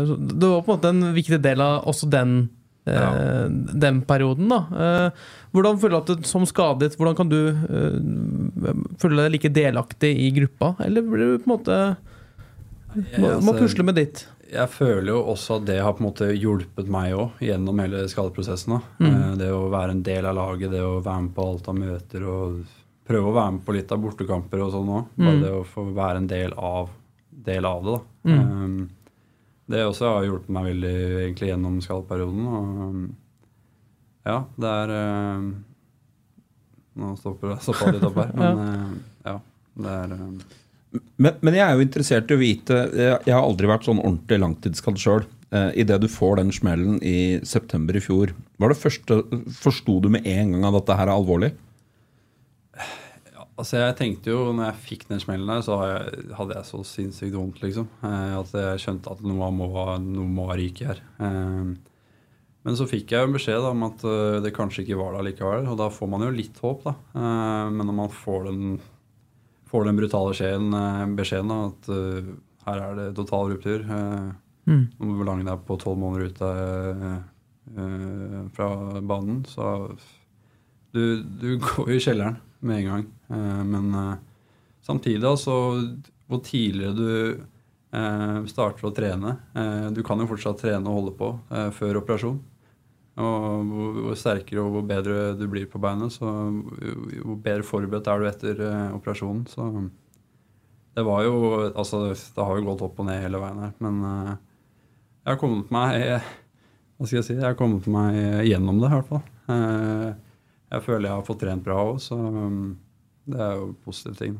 [0.09, 2.47] det var på en måte en viktig del av også den,
[2.87, 3.47] eh,
[3.85, 4.49] den perioden.
[4.49, 4.59] da.
[4.85, 9.51] Eh, hvordan føler du at du som skadet, hvordan kan du eh, føle deg like
[9.55, 10.75] delaktig i gruppa?
[10.85, 11.79] Eller blir du på en måte
[12.95, 14.25] må, må altså, pusle med ditt?
[14.53, 18.05] Jeg føler jo også at det har på en måte hjulpet meg òg gjennom hele
[18.07, 18.77] skadeprosessen.
[18.77, 18.81] da.
[19.03, 19.37] Mm.
[19.41, 22.27] Det å være en del av laget, det å være med på alt av møter
[22.29, 22.59] og
[23.05, 25.09] prøve å være med på litt av bortekamper og sånn òg.
[25.17, 25.41] Bare Mm.
[25.43, 26.89] det å få være en del av,
[27.49, 28.31] del av det, da.
[28.31, 28.39] Mm.
[28.39, 28.89] Um,
[29.71, 32.43] det også har hjulpet meg veldig egentlig gjennom skallperioden.
[32.57, 32.99] Og
[34.25, 35.47] ja, det er øh,
[36.95, 38.93] Nå stopper det stoppa litt opp her, men uh,
[39.25, 39.39] ja.
[39.75, 40.27] Det er øh.
[41.19, 43.99] Men, men jeg er jo interessert i å vite Jeg, jeg har aldri vært sånn
[43.99, 45.25] ordentlig langtidsskadd sjøl.
[45.51, 49.19] Eh, Idet du får den smellen i september i fjor, var det første
[49.59, 51.51] Forsto du med en gang at dette her er alvorlig?
[53.55, 57.37] Altså jeg tenkte jo, når jeg fikk den smellen der, så hadde jeg, så sinnssykt
[57.37, 57.87] vondt, liksom.
[58.03, 59.69] Eh, at jeg skjønte at noe må,
[60.03, 60.99] noe må ryke her.
[61.23, 61.69] Eh,
[62.65, 65.29] men så fikk jeg jo beskjed da, om at eh, det kanskje ikke var det
[65.29, 66.95] likevel, og da får man jo litt håp, da.
[67.15, 68.75] Men når man får den,
[69.71, 70.67] får den brutale skjeen,
[71.15, 71.91] beskjeden da, at
[72.65, 74.33] her er det total ruptur om
[74.65, 74.87] Mm.
[74.97, 76.47] Nå må vi lange deg på tolv måneder ute
[78.55, 78.69] fra
[79.05, 79.91] banen, så
[80.89, 83.05] du, du går i kjelleren med en gang.
[83.27, 84.15] Eh, men eh,
[84.81, 85.55] samtidig, altså,
[86.27, 87.11] hvor tidligere du
[87.95, 89.35] eh, starter å trene
[89.93, 91.29] Du kan jo fortsatt trene og holde på
[91.77, 92.39] før operasjon.
[93.15, 98.19] Og hvor, sterkere og hvor bedre du blir på beinet, så hvor bedre forberedt er
[98.19, 98.63] du etter
[98.97, 99.45] operasjonen.
[99.47, 99.69] Så
[100.95, 101.37] det var jo
[101.69, 105.71] Altså, det har jo gått opp og ned hele veien her, men jeg har kommet
[105.71, 105.95] meg
[106.97, 107.37] Hva skal jeg si?
[107.37, 110.19] Jeg har kommet meg gjennom det, i hvert fall.
[110.73, 112.75] Jeg føler jeg har fått trent bra òg, så um,
[113.29, 114.37] det er jo positive ting.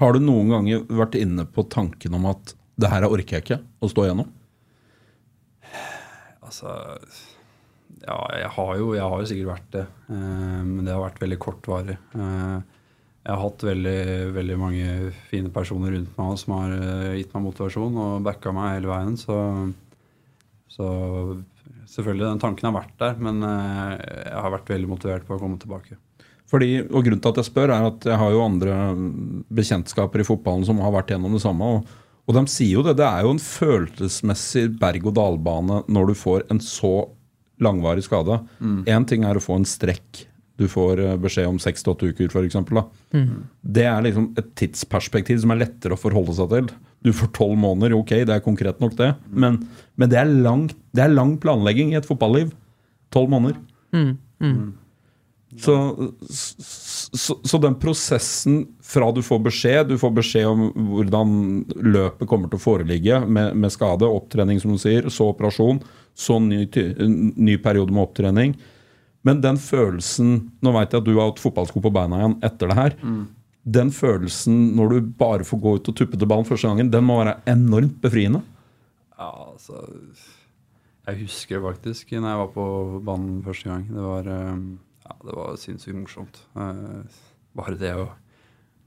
[0.00, 3.60] Har du noen ganger vært inne på tanken om at det her orker jeg ikke
[3.84, 4.30] å stå igjennom?
[6.44, 6.72] Altså
[8.04, 11.22] Ja, jeg har jo, jeg har jo sikkert vært det, eh, men det har vært
[11.22, 11.94] veldig kortvarig.
[12.16, 12.56] Eh,
[13.24, 14.00] jeg har hatt veldig,
[14.36, 14.88] veldig mange
[15.30, 19.16] fine personer rundt meg som har eh, gitt meg motivasjon og backa meg hele veien,
[19.20, 19.38] så,
[20.68, 20.88] så
[21.94, 23.94] selvfølgelig, den tanken har vært der, men eh,
[24.26, 25.98] jeg har vært veldig motivert på å komme tilbake.
[26.50, 28.74] Fordi, og Grunnen til at jeg spør, er at jeg har jo andre
[29.54, 31.70] bekjentskaper i fotballen som har vært gjennom det samme.
[31.78, 31.96] Og,
[32.28, 32.98] og de sier jo det.
[33.00, 36.94] Det er jo en følelsesmessig berg-og-dal-bane når du får en så
[37.64, 38.38] langvarig skade.
[38.90, 40.26] Én ting er å få en strekk.
[40.60, 42.60] Du får eh, beskjed om seks til åtte uker, f.eks.
[43.74, 46.68] Det er liksom et tidsperspektiv som er lettere å forholde seg til.
[47.04, 49.10] Du får tolv måneder, ok, det er konkret nok, det.
[49.28, 49.60] Men,
[50.00, 52.54] men det, er lang, det er lang planlegging i et fotballiv.
[53.12, 53.60] Tolv måneder.
[55.60, 55.74] Så,
[57.14, 61.28] så, så den prosessen fra du får beskjed Du får beskjed om hvordan
[61.78, 65.78] løpet kommer til å foreligge med, med skade, opptrening, som du sier, så operasjon,
[66.18, 66.64] så ny,
[67.36, 68.56] ny periode med opptrening.
[69.24, 72.72] Men den følelsen Nå veit jeg at du har hatt fotballsko på beina igjen etter
[72.72, 72.98] det her.
[73.64, 77.06] Den følelsen når du bare får gå ut og tuppe til ballen første gangen, den
[77.08, 78.42] må være enormt befriende.
[79.16, 79.78] Ja, altså
[81.06, 82.66] Jeg husker faktisk når jeg var på
[83.04, 83.86] banen første gang.
[83.88, 84.58] Det var, eh,
[85.04, 86.42] ja, det var sinnssykt morsomt.
[86.56, 87.22] Eh,
[87.54, 88.08] Bare det å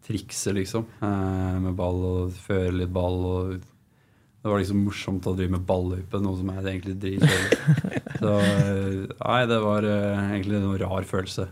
[0.04, 3.20] trikse, liksom, eh, med ball og føre litt ball.
[3.26, 7.60] og Det var liksom morsomt å drive med balløype, noe som er egentlig dritkjedelig.
[8.20, 8.34] Så
[9.24, 11.48] nei, det var egentlig en rar følelse.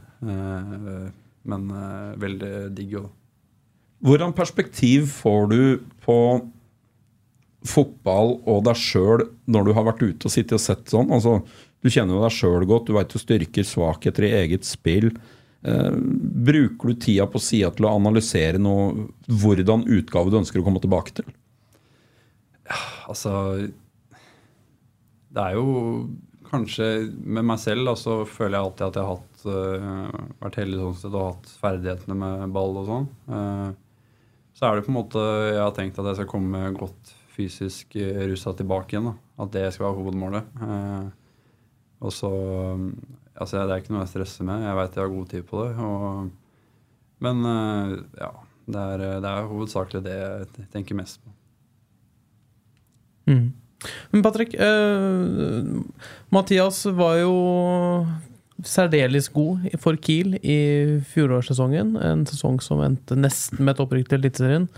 [1.45, 3.09] Men uh, veldig digg òg.
[4.05, 5.61] Hvordan perspektiv får du
[6.03, 6.19] på
[7.65, 11.11] fotball og deg sjøl når du har vært ute og sittet og sett sånn.
[11.13, 11.39] Altså,
[11.81, 15.11] du kjenner jo deg sjøl godt, du veit du styrker, svakheter i eget spill.
[15.65, 15.95] Eh,
[16.49, 20.81] bruker du tida på sida til å analysere noe, hvordan utgave du ønsker å komme
[20.83, 21.33] tilbake til?
[23.05, 23.31] Altså
[25.29, 25.65] Det er jo
[26.49, 30.61] kanskje Med meg selv da, så føler jeg alltid at jeg har hatt, uh, vært
[30.61, 33.09] heldig sånn sett og hatt ferdighetene med ball og sånn.
[33.29, 33.69] Uh,
[34.55, 37.97] så er det på en måte Jeg har tenkt at jeg skal komme godt fysisk
[37.99, 39.09] russa rusa tilbake igjen.
[39.11, 40.49] da, At det skal være hovedmålet.
[40.61, 41.09] Uh,
[42.05, 42.31] og så
[43.35, 44.61] Altså, det er ikke noe jeg stresser med.
[44.63, 45.71] Jeg veit jeg har god tid på det.
[45.83, 46.29] Og,
[47.25, 47.41] men
[48.15, 48.29] ja.
[48.65, 51.33] Det er, det er hovedsakelig det jeg tenker mest på.
[53.29, 53.49] Mm.
[54.13, 55.83] Men Patrick, uh,
[56.33, 57.35] Mathias var jo
[58.65, 60.57] særdeles god for Kiel i
[61.11, 61.95] fjorårssesongen.
[61.99, 64.69] En sesong som endte nesten med et opprykk til Eliteserien.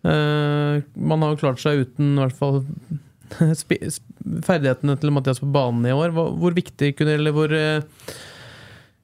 [0.00, 2.62] Uh, man har jo klart seg uten hvert fall
[4.48, 6.14] ferdighetene til Mathias på banen i år.
[6.16, 7.84] Hvor, hvor viktig kunne Eller hvor uh,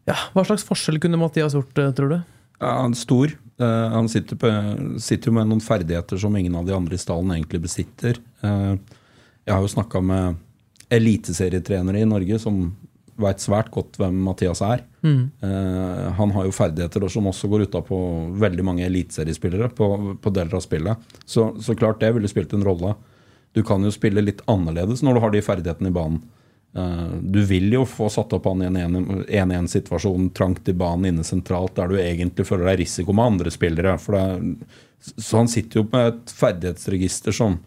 [0.06, 2.18] ja, Hva slags forskjell kunne Mathias gjort, tror du?
[2.60, 3.34] Ja, han er stor.
[3.60, 4.50] Uh, han sitter, på,
[5.00, 8.20] sitter jo med noen ferdigheter som ingen av de andre i stallen egentlig besitter.
[8.44, 8.74] Eh,
[9.46, 10.36] jeg har jo snakka med
[10.92, 12.68] eliteserietrenere i Norge som
[13.16, 14.82] veit svært godt hvem Mathias er.
[15.40, 17.96] Eh, han har jo ferdigheter som også går utapå
[18.42, 19.88] veldig mange eliteseriespillere på,
[20.20, 20.96] på deler av spillet.
[21.24, 22.92] Så, så klart det ville spilt en rolle.
[23.56, 26.18] Du kan jo spille litt annerledes når du har de ferdighetene i banen.
[26.76, 31.24] Eh, Du vil jo få satt opp han i en 1-1-situasjon trangt i banen inne
[31.24, 33.96] sentralt, der du egentlig føler deg risiko med andre spillere.
[33.96, 34.26] Det
[35.16, 37.58] så han sitter jo med et ferdighetsregister som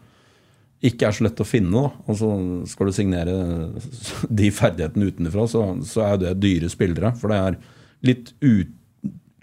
[0.85, 1.71] ikke er så lett å finne.
[1.75, 2.03] Da.
[2.07, 2.29] Og så
[2.71, 3.35] skal du signere
[4.41, 7.13] de ferdighetene utenfra, så, så er det dyre spillere.
[7.19, 7.59] For det er
[8.07, 8.71] litt, ut,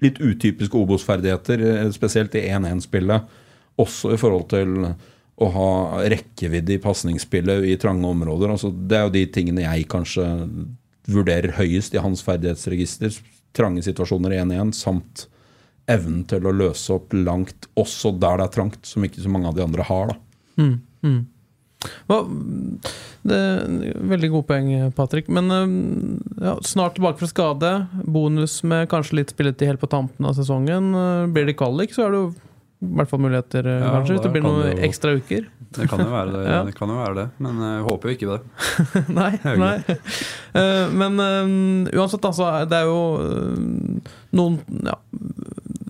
[0.05, 3.37] litt utypiske Obos-ferdigheter, eh, spesielt i 1-1-spillet.
[3.83, 4.91] Også i forhold til
[5.37, 5.71] å ha
[6.09, 8.55] rekkevidde i pasningsspillet i trange områder.
[8.55, 10.25] Altså, det er jo de tingene jeg kanskje
[11.13, 13.13] vurderer høyest i hans ferdighetsregister.
[13.57, 15.27] Trange situasjoner i 1-1, samt
[15.93, 19.53] evnen til å løse opp langt, også der det er trangt, som ikke så mange
[19.53, 20.15] av de andre har.
[20.15, 20.17] da.
[22.09, 22.17] Hva,
[23.27, 23.39] det,
[24.11, 25.29] veldig gode poeng, Patrick.
[25.29, 25.67] Men eh,
[26.49, 27.73] ja, snart tilbake fra skade.
[28.07, 30.93] Bonus med kanskje litt spilletid helt på tampen av sesongen.
[30.97, 32.33] Eh, Blir det kvalik, så er det jo
[32.87, 34.17] i hvert fall muligheter, eh, Ja, kanskje.
[34.17, 35.47] Hvis det blir noen det jo- ekstra uker.
[35.77, 36.59] Det kan jo være det, Ja.
[36.65, 38.43] det, kan jo være det men jeg håper jo ikke det.
[39.21, 39.31] nei.
[39.59, 39.77] Nei.
[40.97, 42.51] Men um, uansett, altså.
[42.71, 43.01] Det er jo
[44.37, 44.95] noen ja,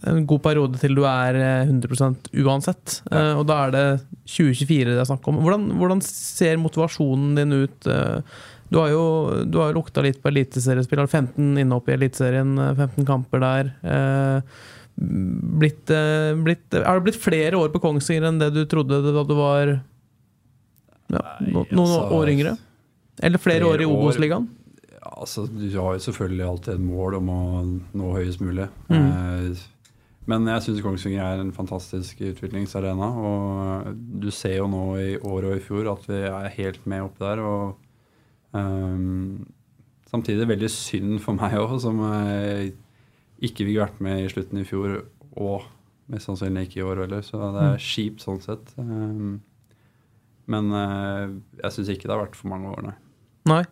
[0.06, 3.00] En god periode til du er eh, 100 uansett.
[3.10, 3.86] Eh, og da er det
[4.26, 5.40] 2024 det er snakk om.
[5.44, 7.90] Hvordan, hvordan ser motivasjonen din ut?
[7.90, 8.38] Eh,
[8.70, 9.02] du har jo
[9.46, 11.04] du har lukta litt på eliteseriespill.
[11.04, 13.72] Har 15 innhopp i Eliteserien, eh, 15 kamper der.
[13.82, 14.56] Eh,
[14.96, 19.24] blitt, eh, blitt, er det blitt flere år på Kongsvinger enn det du trodde da
[19.24, 19.74] du var
[21.12, 22.56] ja, no, noen altså, år yngre?
[23.22, 23.90] Eller flere, flere år i.
[23.90, 24.48] Obos-ligaen?
[25.06, 27.40] Altså, du har jo selvfølgelig alltid et mål om å
[27.96, 28.66] nå høyest mulig.
[28.90, 29.06] Mm.
[29.06, 29.66] Eh,
[30.26, 33.08] men jeg syns Kongsvinger er en fantastisk utviklingsarena.
[33.28, 37.04] Og du ser jo nå i år og i fjor at vi er helt med
[37.06, 37.42] opp der.
[37.46, 39.44] Og um,
[40.10, 42.72] samtidig veldig synd for meg òg, som eh,
[43.38, 44.98] ikke fikk vært med i slutten i fjor,
[45.36, 45.68] og
[46.10, 47.22] mest sannsynlig ikke i år heller.
[47.26, 48.74] Så det er kjipt sånn sett.
[48.82, 49.38] Um,
[50.50, 51.30] men uh,
[51.62, 52.96] jeg syns ikke det har vært for mange år, nei.
[53.46, 53.64] Nei.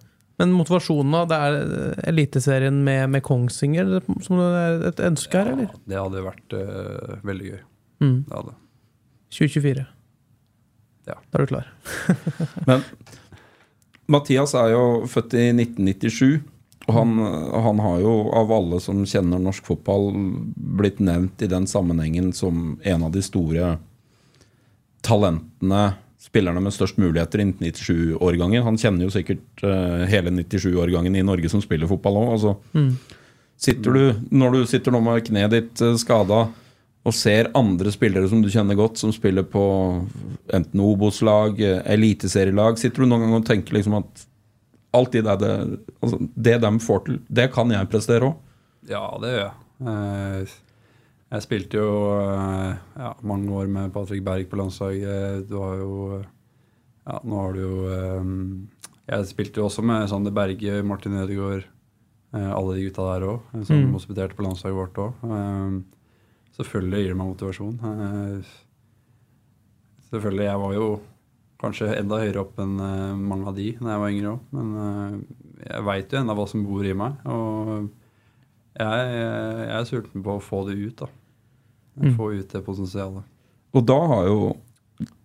[0.44, 1.24] Men motivasjonen, da?
[1.30, 5.70] Det er eh, Eliteserien med, med Kongsvinger som er et ønske her, eller?
[5.88, 7.60] Det hadde vært uh, veldig gøy.
[8.04, 8.18] Mm.
[8.28, 8.56] Det hadde.
[9.32, 9.84] 2024.
[11.08, 11.16] Ja.
[11.16, 11.70] Da er du klar.
[12.68, 12.84] Men
[14.12, 16.44] Mathias er jo født i 1997.
[16.84, 17.16] Og han,
[17.64, 20.10] han har jo av alle som kjenner norsk fotball,
[20.76, 23.78] blitt nevnt i den sammenhengen som en av de store
[25.04, 25.94] talentene,
[26.34, 28.66] spillerne med størst muligheter innen 97-årgangen.
[28.66, 32.32] Han kjenner jo sikkert uh, hele 97-årgangen i Norge som spiller fotball òg.
[32.34, 34.28] Altså, mm.
[34.34, 36.48] når du sitter nå med kneet ditt uh, skada
[37.04, 39.64] og ser andre spillere som du kjenner godt, som spiller på
[40.56, 44.24] enten Obos-lag, eh, eliteserielag, sitter du noen gang og tenker liksom at
[44.96, 48.38] alt det der, det, altså, det de får til, det kan jeg prestere òg?
[48.88, 49.54] Ja, det gjør jeg.
[49.92, 50.54] Eh,
[51.34, 55.48] jeg spilte jo eh, ja, mange år med Patrick Berg på landslaget.
[55.50, 56.22] Du har jo
[57.04, 58.28] Ja, nå har du jo eh,
[59.12, 61.66] Jeg spilte jo også med Sander Berge, Martin Ødegaard,
[62.34, 63.92] eh, alle de gutta der òg, som Mm.
[63.92, 65.82] hospiterte på landslaget vårt òg.
[66.56, 68.44] selvfølgelig gir det meg motivasjon.
[70.10, 70.86] Selvfølgelig, jeg var jo
[71.60, 72.76] kanskje enda høyere opp enn
[73.26, 75.26] mange av de da jeg var yngre òg, men
[75.64, 77.16] jeg veit jo ennå hva som bor i meg.
[77.26, 77.90] og
[78.78, 80.96] jeg, jeg er sulten på å få det ut.
[81.04, 81.06] da.
[82.00, 82.16] Mm.
[82.16, 83.26] Få ut det potensialet.
[83.74, 84.38] Og da har jo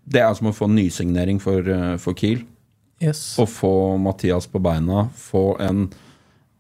[0.10, 2.40] Det er som å få nysignering for, eh, for Kiel.
[3.00, 3.38] Yes.
[3.38, 5.84] Å få Mathias på beina, få en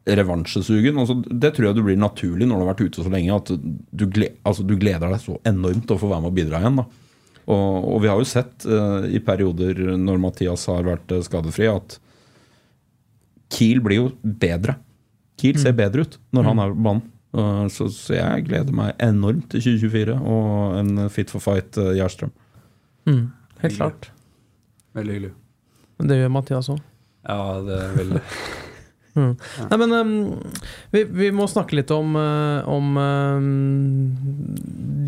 [0.05, 0.99] revansjesugen.
[1.01, 3.35] Altså, det tror jeg du blir naturlig når du har vært ute så lenge.
[3.35, 6.37] At du, gled, altså, du gleder deg så enormt til å få være med og
[6.37, 6.77] bidra igjen.
[6.77, 6.85] Da.
[7.49, 11.65] Og, og vi har jo sett uh, i perioder når Mathias har vært eh, skadefri,
[11.71, 11.97] at
[13.49, 14.77] Kiel blir jo bedre.
[15.41, 17.07] Kiel ser bedre ut når han er på banen.
[17.35, 22.31] Uh, så, så jeg gleder meg enormt til 2024 og en fit for fight Gjerstrøm.
[23.09, 23.27] Mm,
[23.65, 24.09] helt klart.
[24.97, 25.35] Veldig hyggelig.
[26.09, 26.81] Det gjør Mathias òg.
[27.27, 28.23] Ja, det er veldig
[29.19, 29.33] Mm.
[29.69, 30.11] Nei, men um,
[30.93, 33.47] vi, vi må snakke litt om, uh, om um,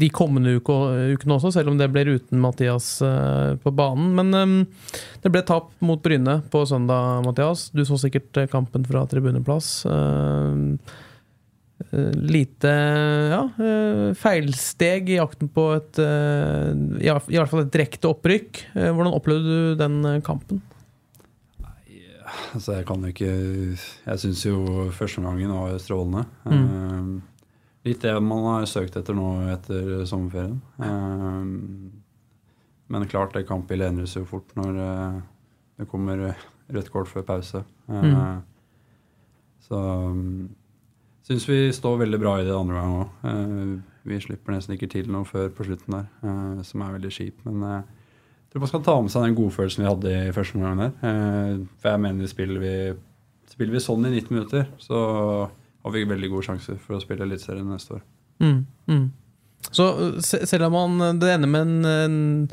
[0.02, 0.76] de kommende uke,
[1.14, 4.12] ukene også, selv om det blir uten Mathias uh, på banen.
[4.18, 4.58] Men um,
[5.24, 7.70] det ble tap mot Bryne på søndag, Mathias.
[7.76, 9.74] Du så sikkert kampen fra tribuneplass.
[9.86, 10.76] Uh,
[11.92, 12.72] lite
[13.34, 18.62] ja, uh, feilsteg i jakten på et uh, i, hvert- fall et direkte opprykk.
[18.76, 20.62] Hvordan opplevde du den kampen?
[20.62, 20.62] kampen?
[22.56, 23.32] Altså, jeg kan jo ikke
[24.08, 24.62] Jeg syns jo
[24.96, 26.22] førsteomgangen var strålende.
[26.46, 26.62] Mm.
[26.64, 27.10] Eh,
[27.90, 30.62] litt det man har søkt etter nå etter sommerferien.
[30.80, 31.42] Eh,
[32.92, 35.20] men klart, det kampbildet endres jo fort når eh,
[35.82, 36.24] det kommer
[36.72, 37.66] rødt kort før pause.
[37.92, 38.42] Eh, Mm.
[39.62, 40.50] Så um,
[41.32, 43.82] syns vi står veldig bra i det andre gang òg.
[44.04, 47.46] vi slipper nesten ikke til noe før på slutten der, eh, som er veldig kjipt.
[47.46, 47.84] Men eh,
[48.42, 50.94] jeg tror man skal ta med seg den godfølelsen vi hadde i første omgang der.
[51.08, 52.76] Eh, for jeg mener spiller vi,
[53.54, 55.02] spiller vi sånn i 90 minutter, så
[55.82, 58.06] har vi veldig gode sjanser for å spille Eliteserien neste år.
[58.42, 59.08] Mm, mm.
[59.70, 59.88] Så
[60.26, 62.48] selv om man, det ender med en, en,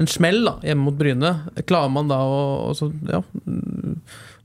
[0.00, 1.34] en smell da, hjemme mot Bryne,
[1.68, 2.72] klarer man da å
[3.12, 3.20] ja,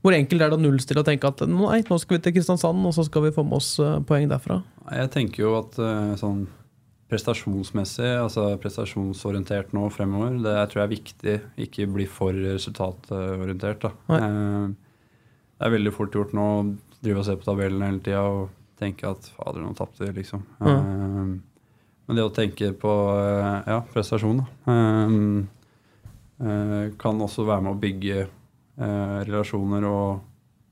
[0.04, 2.84] Hvor enkelt er det å nullstille og tenke at nei, nå skal vi til Kristiansand,
[2.84, 4.58] og så skal vi få med oss uh, poeng derfra?
[4.92, 6.42] Jeg tenker jo at eh, sånn
[7.08, 11.36] prestasjonsmessig, altså prestasjonsorientert nå fremover, det jeg tror jeg er viktig.
[11.66, 13.86] Ikke bli for resultatorientert.
[13.86, 14.18] da.
[14.18, 14.68] Eh,
[15.54, 16.60] det er veldig fort gjort nå å
[17.00, 20.44] drive og se på tabellen hele tida og tenke at fader, nå tapte vi, liksom.
[20.60, 21.34] Eh,
[22.04, 25.14] men det å tenke på eh, ja, prestasjon, da, eh,
[26.44, 28.26] eh, kan også være med å bygge
[28.78, 30.22] eh, relasjoner og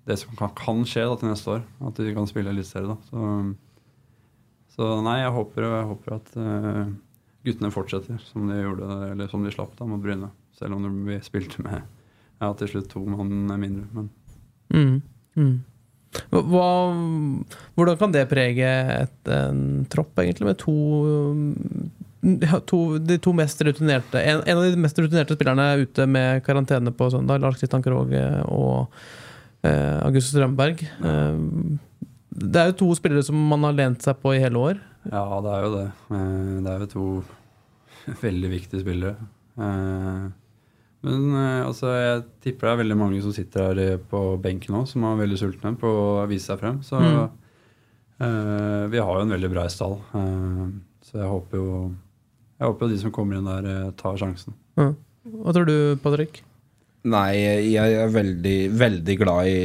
[0.09, 1.65] det som kan, kan skje da, til neste år.
[1.89, 2.91] At vi kan spille Eliteserie.
[2.91, 2.99] da.
[3.09, 3.33] Så,
[4.77, 6.85] så nei, jeg håper, jeg håper at eh,
[7.47, 10.33] guttene fortsetter som de gjorde, eller som de slapp da mot Bryne.
[10.59, 11.81] Selv om vi spilte med
[12.43, 13.87] ja, til slutt to mann mindre.
[13.95, 14.11] Men
[14.73, 15.03] Mm,
[15.37, 15.57] mm.
[16.33, 16.69] Hva,
[17.77, 20.75] hvordan kan det prege et, en tropp, egentlig, med to,
[22.71, 26.43] to De to mest rutinerte en, en av de mest rutinerte spillerne er ute med
[26.47, 27.41] karantene på søndag.
[27.43, 28.93] Lars Kristian Kroge og
[29.67, 30.85] eh, August Strømberg.
[31.03, 31.79] Eh,
[32.33, 34.79] det er jo to spillere som man har lent seg på i hele år.
[35.11, 35.89] ja, det er jo det.
[36.15, 37.07] Eh, det er jo to
[38.27, 39.17] veldig viktige spillere.
[39.59, 40.31] Eh,
[41.03, 44.77] men eh, altså, jeg tipper det er veldig mange som sitter her eh, på benken
[44.79, 46.79] nå, som er veldig sultne på å vise seg frem.
[46.87, 47.25] Så Mm.
[48.23, 49.97] eh, vi har jo en veldig bra stall.
[50.15, 50.67] Eh,
[51.03, 51.71] så jeg håper jo
[52.63, 54.53] jeg håper de som kommer inn der, eh, tar sjansen.
[54.79, 54.89] Ja.
[55.43, 56.35] Hva tror du, Patrick?
[57.03, 57.35] Nei,
[57.73, 59.59] jeg er veldig, veldig glad i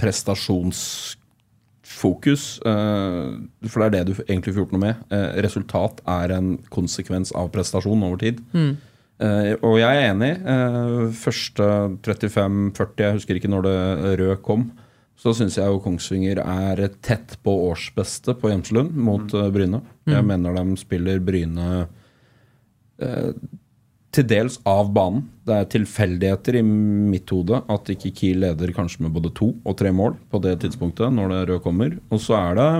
[0.00, 2.44] prestasjonsfokus.
[2.68, 3.28] eh,
[3.64, 4.94] For det er det du egentlig får gjort noe med.
[5.10, 8.36] Eh, Resultat er en konsekvens av prestasjon over tid.
[8.52, 8.76] Mm.
[9.20, 10.32] Eh, og jeg er enig.
[10.44, 11.64] Eh, første
[12.04, 13.78] 35-40, jeg husker ikke når det
[14.20, 14.62] røde kom,
[15.20, 19.52] så syns jeg jo Kongsvinger er tett på årsbeste på Hjemselund mot mm.
[19.52, 19.82] Bryne.
[20.08, 21.84] Jeg mener de spiller Bryne
[24.10, 25.22] til dels av banen.
[25.46, 29.76] Det er tilfeldigheter i mitt hode at ikke Kiel leder kanskje med både to og
[29.80, 31.94] tre mål på det tidspunktet når det røde kommer.
[32.10, 32.70] Og så er det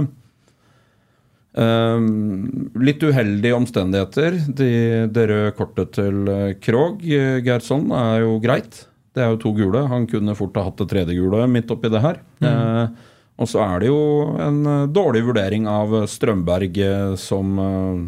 [1.58, 4.38] Ehm, litt uheldige omstendigheter.
[4.54, 4.70] De,
[5.10, 8.84] det røde kortet til eh, Krog, eh, Gerson, er jo greit.
[9.10, 9.82] Det er jo to gule.
[9.90, 12.20] Han kunne fort ha hatt det tredje gule midt oppi det her.
[12.46, 12.84] Eh,
[13.40, 14.00] og så er det jo
[14.38, 18.06] en eh, dårlig vurdering av Strømberg eh, som eh,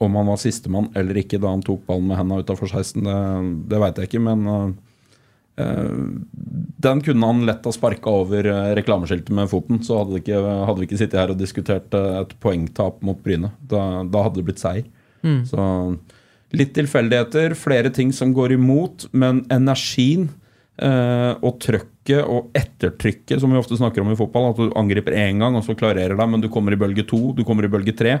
[0.00, 3.16] om han var sistemann eller ikke da han tok ballen med henda utafor 16, det,
[3.70, 4.70] det veit jeg ikke, men eh,
[5.60, 5.90] Eh,
[6.80, 9.82] Den kunne han lett ha sparka over eh, reklameskiltet med foten.
[9.84, 13.52] Så hadde, ikke, hadde vi ikke sittet her og diskutert et poengtap mot Bryne.
[13.60, 14.88] Da, da hadde det blitt seier.
[15.20, 15.42] Mm.
[15.48, 15.62] Så
[16.56, 20.30] litt tilfeldigheter, flere ting som går imot, men energien
[20.80, 25.14] eh, og trøkket og ettertrykket, som vi ofte snakker om i fotball, at du angriper
[25.14, 27.70] én gang, og så klarerer deg, men du kommer i bølge to, du kommer i
[27.70, 28.16] bølge tre.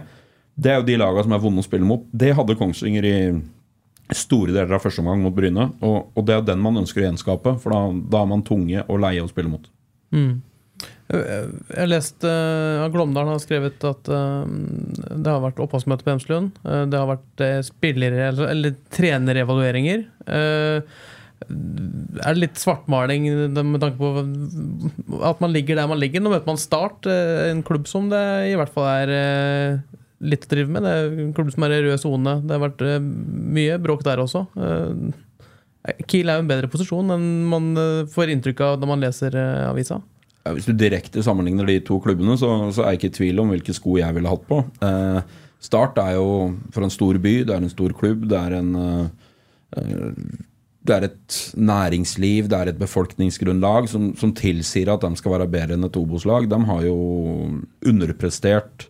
[0.60, 2.04] Det er jo de lagene som er vonde å spille mot.
[2.12, 3.16] Det hadde Kongsvinger i
[4.16, 5.70] store deler av første omgang mot Bryne.
[5.86, 7.82] Og, og det er den man ønsker å gjenskape, for da,
[8.12, 9.68] da er man tunge og leie å spille mot.
[10.12, 10.40] Mm.
[11.10, 16.52] Jeg har lest uh, Glåmdalen har skrevet at uh, det har vært opphavsmøte på Hemslund.
[16.62, 20.04] Uh, det har vært uh, spillere, eller, eller trenerevalueringer.
[20.28, 20.84] Uh,
[21.50, 23.24] er det litt svartmaling
[23.56, 26.22] med tanke på at man ligger der man ligger?
[26.22, 28.20] Nå møter man Start, en klubb som det
[28.52, 29.80] i hvert fall er
[30.20, 30.84] litt å drive med.
[30.84, 32.36] Det er en klubb som er i rød sone.
[32.44, 34.46] Det har vært uh, mye bråk der også.
[36.06, 37.70] Kiel er jo en bedre posisjon enn man
[38.12, 39.96] får inntrykk av når man leser avisa.
[40.48, 43.50] Hvis du direkte sammenligner de to klubbene, så, så, er jeg ikke i tvil om
[43.52, 44.60] hvilke sko jeg ville hatt på.
[44.84, 46.28] Eh, Start er jo
[46.72, 50.14] for en stor by, det er en stor klubb, det er en eh,
[50.88, 55.50] det er et næringsliv, det er et befolkningsgrunnlag som, som tilsier at de skal være
[55.52, 56.48] bedre enn et Obos-lag.
[56.48, 56.96] De har jo
[57.86, 58.88] underprestert,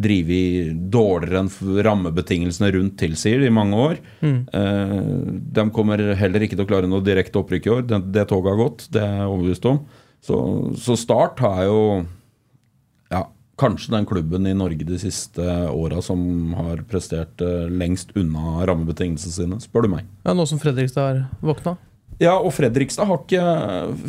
[0.00, 4.00] drevet dårligere enn rammebetingelsene rundt tilsier i mange år.
[4.24, 4.38] Mm.
[4.48, 4.96] Eh,
[5.58, 7.84] de kommer heller ikke til å klare noe direkte opprykk i år.
[7.90, 9.84] Det, det toget har gått, det er jeg overbevist om.
[10.22, 10.40] Så,
[10.80, 11.78] så Start har jo
[13.12, 13.26] ja,
[13.60, 19.38] kanskje den klubben i Norge de siste åra som har prestert eh, lengst unna rammebetingelsene
[19.38, 20.12] sine, spør du meg.
[20.24, 21.76] Ja, Nå som Fredrikstad har våkna?
[22.20, 23.44] Ja, og Fredrikstad har ikke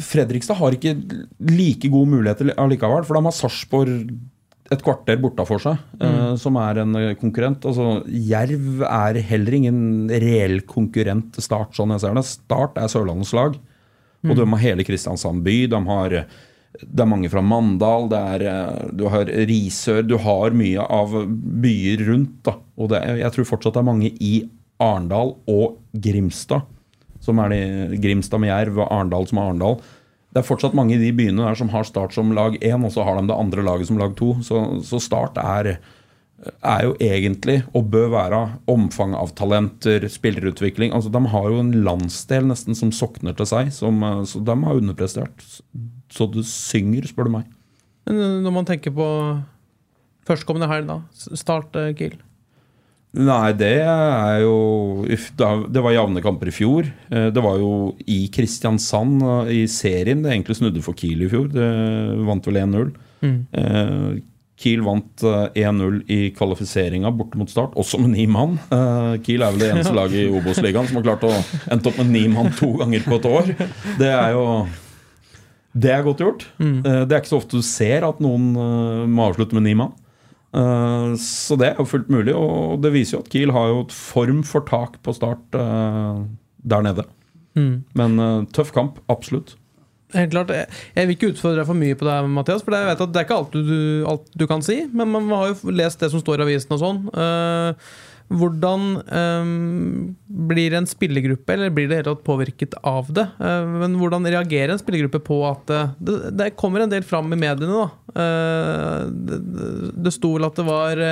[0.05, 0.93] Fredrikstad har ikke
[1.49, 4.13] like gode muligheter allikevel, for de har Sarpsborg
[4.73, 6.39] et kvarter bortafor seg, eh, mm.
[6.41, 7.65] som er en konkurrent.
[7.69, 12.25] Altså, Jerv er heller ingen reell konkurrent til Start, sånn jeg ser det.
[12.29, 13.55] Start er Sørlandets lag.
[14.23, 14.39] Og mm.
[14.39, 15.55] de har hele Kristiansand by.
[15.71, 16.17] De har,
[16.81, 21.15] det er mange fra Mandal, er, eh, du har Risør Du har mye av
[21.63, 22.37] byer rundt.
[22.47, 22.57] Da.
[22.79, 24.35] Og det, jeg tror fortsatt det er mange i
[24.83, 26.69] Arendal og Grimstad.
[27.23, 29.77] Som er de, Grimstad med Jerv og Arendal som er Arendal.
[30.33, 32.93] Det er fortsatt mange i de byene der som har Start som lag én, og
[32.95, 34.33] så har de det andre laget som lag to.
[34.45, 35.75] Så, så Start er
[36.63, 40.93] er jo egentlig, og bør være, omfang av talenter, spillerutvikling.
[40.95, 44.57] Altså, De har jo en landsdel nesten som sokner til seg, som, eh, så de
[44.63, 45.45] har underprestert.
[46.11, 47.45] Så det synger, spør du meg.
[48.05, 49.07] Men eh, når man tenker på
[50.27, 51.01] førstkommende helg, da?
[51.35, 52.17] Start uh, Kiel?
[53.13, 56.87] Nei, det er jo Det var jevne kamper i fjor.
[57.09, 59.21] Det var jo i Kristiansand,
[59.53, 61.51] i serien, det egentlig snudde for Kiel i fjor.
[61.53, 61.67] Det
[62.25, 62.89] vant vel 1-0.
[63.21, 63.37] Mm.
[64.63, 68.55] Kiel vant 1-0 eh, i kvalifiseringa borte mot Start, også med ni mann.
[68.71, 71.33] Eh, Kiel er vel det eneste laget i Obos-ligaen som har klart å
[71.73, 73.51] endte opp med ni mann to ganger på et år.
[73.99, 74.45] Det er jo
[75.73, 76.47] Det er godt gjort.
[76.61, 76.77] Mm.
[76.85, 78.53] Eh, det er ikke så ofte du ser at noen
[79.09, 79.95] må avslutte med ni mann.
[80.53, 83.95] Så det er jo fullt mulig, og det viser jo at Kiel har jo et
[83.95, 87.07] form for tak på Start der nede.
[87.57, 87.83] Mm.
[87.97, 88.21] Men
[88.53, 89.55] tøff kamp, absolutt.
[90.13, 92.63] Helt klart, jeg, jeg, vil ikke utfordre deg for mye på det, Mathias.
[92.65, 93.77] For jeg vet at det er ikke alt du,
[94.09, 94.83] alt du, kan si.
[94.93, 96.99] Men man har jo lest det som står i avisen og sånn.
[97.15, 97.73] Uh,
[98.33, 100.15] hvordan um,
[100.49, 103.27] blir en spillergruppe, eller blir det helt påvirket av det?
[103.39, 107.31] Uh, men hvordan reagerer en spillergruppe på at uh, det, det, kommer en del fram
[107.33, 108.25] i mediene, da.
[109.09, 109.39] det,
[110.05, 111.03] det sto vel at det var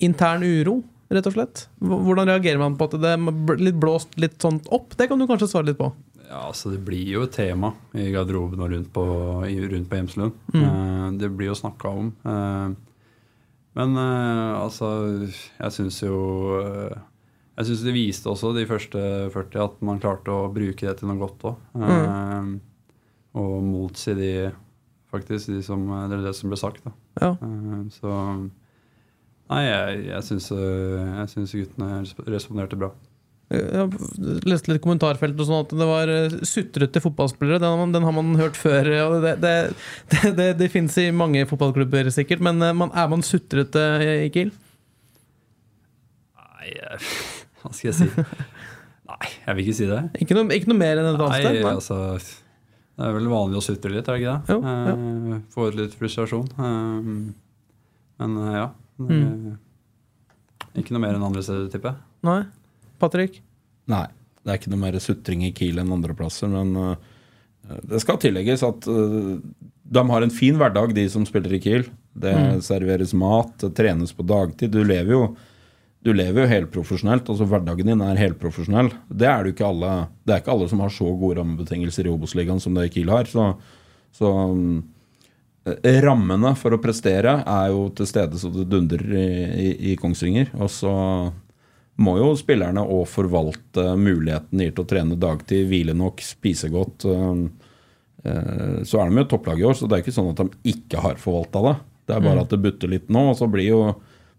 [0.00, 0.80] intern uro,
[1.10, 1.64] rett og slett.
[1.82, 4.94] Hvordan reagerer man på at det er litt blåst litt sånn opp?
[4.96, 5.90] Det kan du kanskje svare litt på.
[6.30, 9.02] Ja, altså Det blir jo et tema i garderoben og rundt på,
[9.42, 10.36] rundt på Hjemslund.
[10.54, 10.62] Mm.
[10.62, 12.12] Uh, det blir jo snakka om.
[13.70, 14.88] Uh, men uh, altså,
[15.30, 16.16] jeg syns jo
[17.56, 19.02] Jeg syns det viste også de første
[19.34, 21.58] 40 at man klarte å bruke det til noe godt òg.
[21.76, 22.54] Mm.
[23.40, 24.32] Og motsi de
[25.12, 26.86] faktisk, de som, det er det som ble sagt.
[26.86, 26.94] da.
[27.20, 27.34] Ja.
[27.92, 28.14] så
[29.50, 32.00] Nei, jeg, jeg syns guttene
[32.30, 32.92] responderte bra.
[33.50, 37.58] Jeg leste litt kommentarfelt og sånn at det var eh, sutrete fotballspillere.
[37.58, 38.86] Den, den, har man hørt før.
[39.24, 39.54] Det, det,
[40.12, 42.44] det, det, det fins i mange fotballklubber, sikkert.
[42.46, 43.82] Men eh, man, er man sutrete
[44.22, 44.52] i Kiel?
[46.38, 46.76] Nei,
[47.64, 48.06] hva skal jeg si?
[49.10, 50.04] Nei, jeg vil ikke si det.
[50.22, 51.58] Ikke noe, ikke noe mer enn et annet sted?
[51.58, 51.98] Nei, altså,
[53.00, 54.54] det er vel vanlig å sutre litt, er det ikke det?
[54.54, 54.94] Jo, ja.
[54.94, 56.46] Eh, få ut litt frustrasjon.
[58.20, 58.70] Men ja.
[59.02, 59.58] Mm.
[60.78, 62.46] Ikke noe mer enn andre steder, tipper jeg.
[63.00, 63.40] Patrick?
[63.90, 64.06] Nei.
[64.40, 66.48] Det er ikke noe mer sutring i Kiel enn andre plasser.
[66.48, 69.36] Men uh, det skal tillegges at uh,
[69.90, 71.88] de har en fin hverdag, de som spiller i Kiel.
[72.16, 72.60] Det mm.
[72.64, 74.72] serveres mat, det trenes på dagtid.
[74.72, 75.24] Du lever jo
[76.00, 77.28] du lever jo helprofesjonelt.
[77.28, 78.88] altså Hverdagen din er helprofesjonell.
[79.08, 79.90] Det er det ikke alle
[80.24, 83.28] Det er ikke alle som har så gode rammebetingelser i Obos-ligaen som det Kiel har.
[83.28, 83.50] Så,
[84.16, 84.80] så um,
[86.06, 89.28] rammene for å prestere er jo til stede så det dundrer i,
[89.66, 90.54] i, i Kongsvinger.
[90.56, 90.94] Og så
[92.00, 97.04] må jo spillerne òg forvalte muligheten gir til å trene dagtid, hvile nok, spise godt.
[97.04, 97.42] Eh,
[98.24, 100.72] eh, så er de jo topplag i år, så det er ikke sånn at de
[100.74, 101.76] ikke har forvalta det.
[102.08, 102.44] Det er bare mm.
[102.46, 103.82] at det butter litt nå, og så blir jo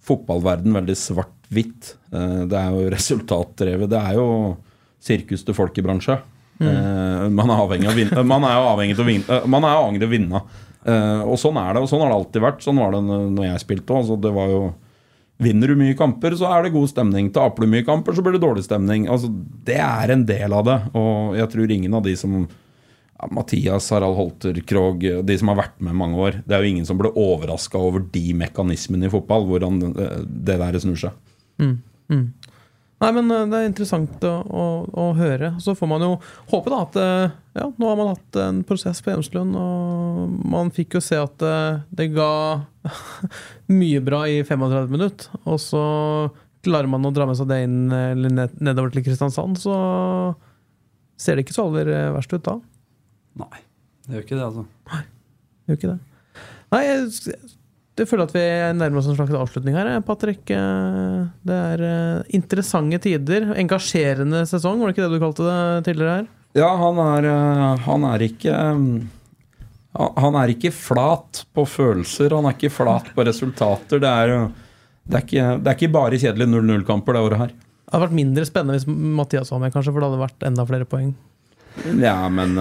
[0.02, 1.96] fotballverden veldig svart-hvitt.
[2.10, 3.92] Eh, det er jo resultatdrevet.
[3.94, 4.28] Det er jo
[5.02, 6.22] sirkus til bransje
[6.62, 7.34] Mm.
[7.34, 8.22] Man er avhengig av vinne.
[8.30, 9.38] Man er avhengig av å vinne.
[9.50, 10.42] Man er avhengig av å vinne.
[11.26, 12.60] Og sånn er det, og sånn har det alltid vært.
[12.62, 14.12] Sånn var det når jeg spilte òg.
[14.22, 14.60] Det var jo
[15.42, 17.32] Vinner du mye kamper, så er det god stemning.
[17.34, 19.08] Taper du mye kamper, så blir det dårlig stemning.
[19.10, 19.32] Altså,
[19.66, 20.78] det er en del av det.
[20.98, 25.60] Og jeg tror ingen av de som ja, Mathias, Harald Holter, Krog, de som har
[25.64, 29.14] vært med mange år Det er jo ingen som ble overraska over de mekanismene i
[29.14, 31.18] fotball, hvordan eh, det der snur seg.
[33.02, 35.56] Nei, men eh, det er interessant å, å, å høre.
[35.64, 36.12] Så får man jo
[36.52, 40.70] håpe da at eh, ja, nå har man hatt en prosess på Hjemslund, og man
[40.76, 42.32] fikk jo se at eh, det ga
[43.82, 45.42] mye bra i 35 minutter.
[45.50, 45.84] Og så
[46.62, 49.74] klarer man å dra med seg det inn nedover til Kristiansand, så
[51.18, 52.60] ser det ikke så aller verst ut da.
[53.42, 53.64] Nei,
[54.06, 54.68] det gjør ikke det, altså.
[54.92, 56.00] Nei, det Gjør ikke det.
[56.72, 57.50] Nei, jeg,
[58.00, 58.44] jeg føler at vi
[58.80, 60.50] nærmer oss en slags avslutning her, eh, Patrick.
[60.50, 63.50] Eh, Det er eh, interessante tider.
[63.60, 66.30] Engasjerende sesong, var det ikke det du kalte det tidligere her?
[66.56, 67.28] Ja, han er,
[67.86, 74.00] han er ikke han- er ikke flat på følelser, han er ikke flat på resultater.
[74.00, 74.52] Det er,
[75.08, 77.48] det er, ikke, det er ikke bare kjedelige 0-0-kamper det året her.
[77.48, 80.66] Det hadde vært mindre spennende hvis Mathias var med, kanskje, for det hadde vært enda
[80.66, 81.14] flere poeng.
[82.00, 82.56] Ja, men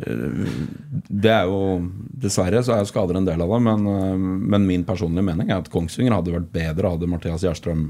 [0.00, 1.80] Det er jo
[2.20, 5.50] Dessverre så er jo skader en del av det, men, eh, men min personlige mening
[5.50, 7.88] er at Kongsvinger hadde vært bedre hadde Mathias Gjerstrøm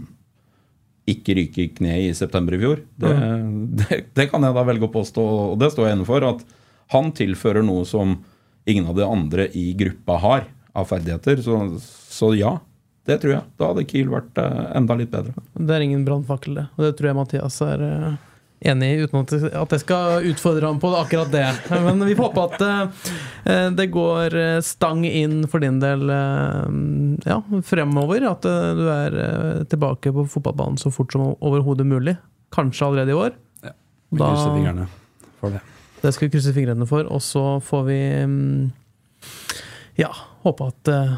[1.10, 2.82] ikke ryke i kne i september i fjor.
[3.00, 3.12] Det,
[3.82, 6.26] det, det kan jeg da velge å påstå, og det står jeg inne for.
[6.26, 6.44] At
[6.94, 8.18] han tilfører noe som
[8.70, 11.42] ingen av de andre i gruppa har av ferdigheter.
[11.42, 12.58] Så, så ja,
[13.08, 13.44] det tror jeg.
[13.58, 15.34] Da hadde Kiel vært eh, enda litt bedre.
[15.54, 16.66] Det er ingen brannfakkel, det.
[16.76, 18.18] Og det tror jeg Mathias er eh,
[18.60, 21.46] enig i, uten at jeg- skal utfordre ham på akkurat det.
[21.70, 22.60] Men vi får håpe at
[23.46, 26.66] eh, det går eh, stang inn for din del eh,
[27.24, 28.26] ja, fremover.
[28.30, 32.16] At eh, du er eh, tilbake på fotballbanen så fort som overhodet mulig.
[32.52, 33.32] Kanskje allerede i år.
[33.64, 33.72] Ja,
[34.10, 34.88] Vi krysser fingrene
[35.40, 35.60] for det.
[36.00, 38.70] Det skal vi krysse fingrene for, og så får vi mm,
[40.00, 40.08] ja,
[40.44, 41.16] håpe at eh,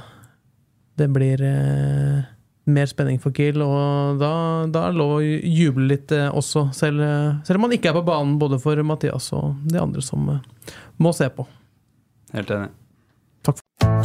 [0.98, 2.22] det blir eh,
[2.64, 3.62] mer spenning for Kiel.
[3.64, 4.32] Og da,
[4.72, 7.90] da er det lov å juble litt eh, også, selv, eh, selv om man ikke
[7.90, 11.46] er på banen både for Mathias og de andre som eh, må se på.
[12.36, 12.70] Helt enig.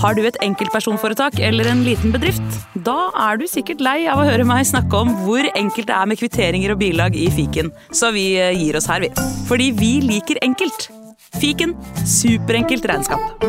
[0.01, 2.57] Har du et enkeltpersonforetak eller en liten bedrift?
[2.85, 6.09] Da er du sikkert lei av å høre meg snakke om hvor enkelt det er
[6.09, 9.11] med kvitteringer og bilag i fiken, så vi gir oss her, vi.
[9.49, 10.89] Fordi vi liker enkelt.
[11.37, 13.47] Fiken superenkelt regnskap.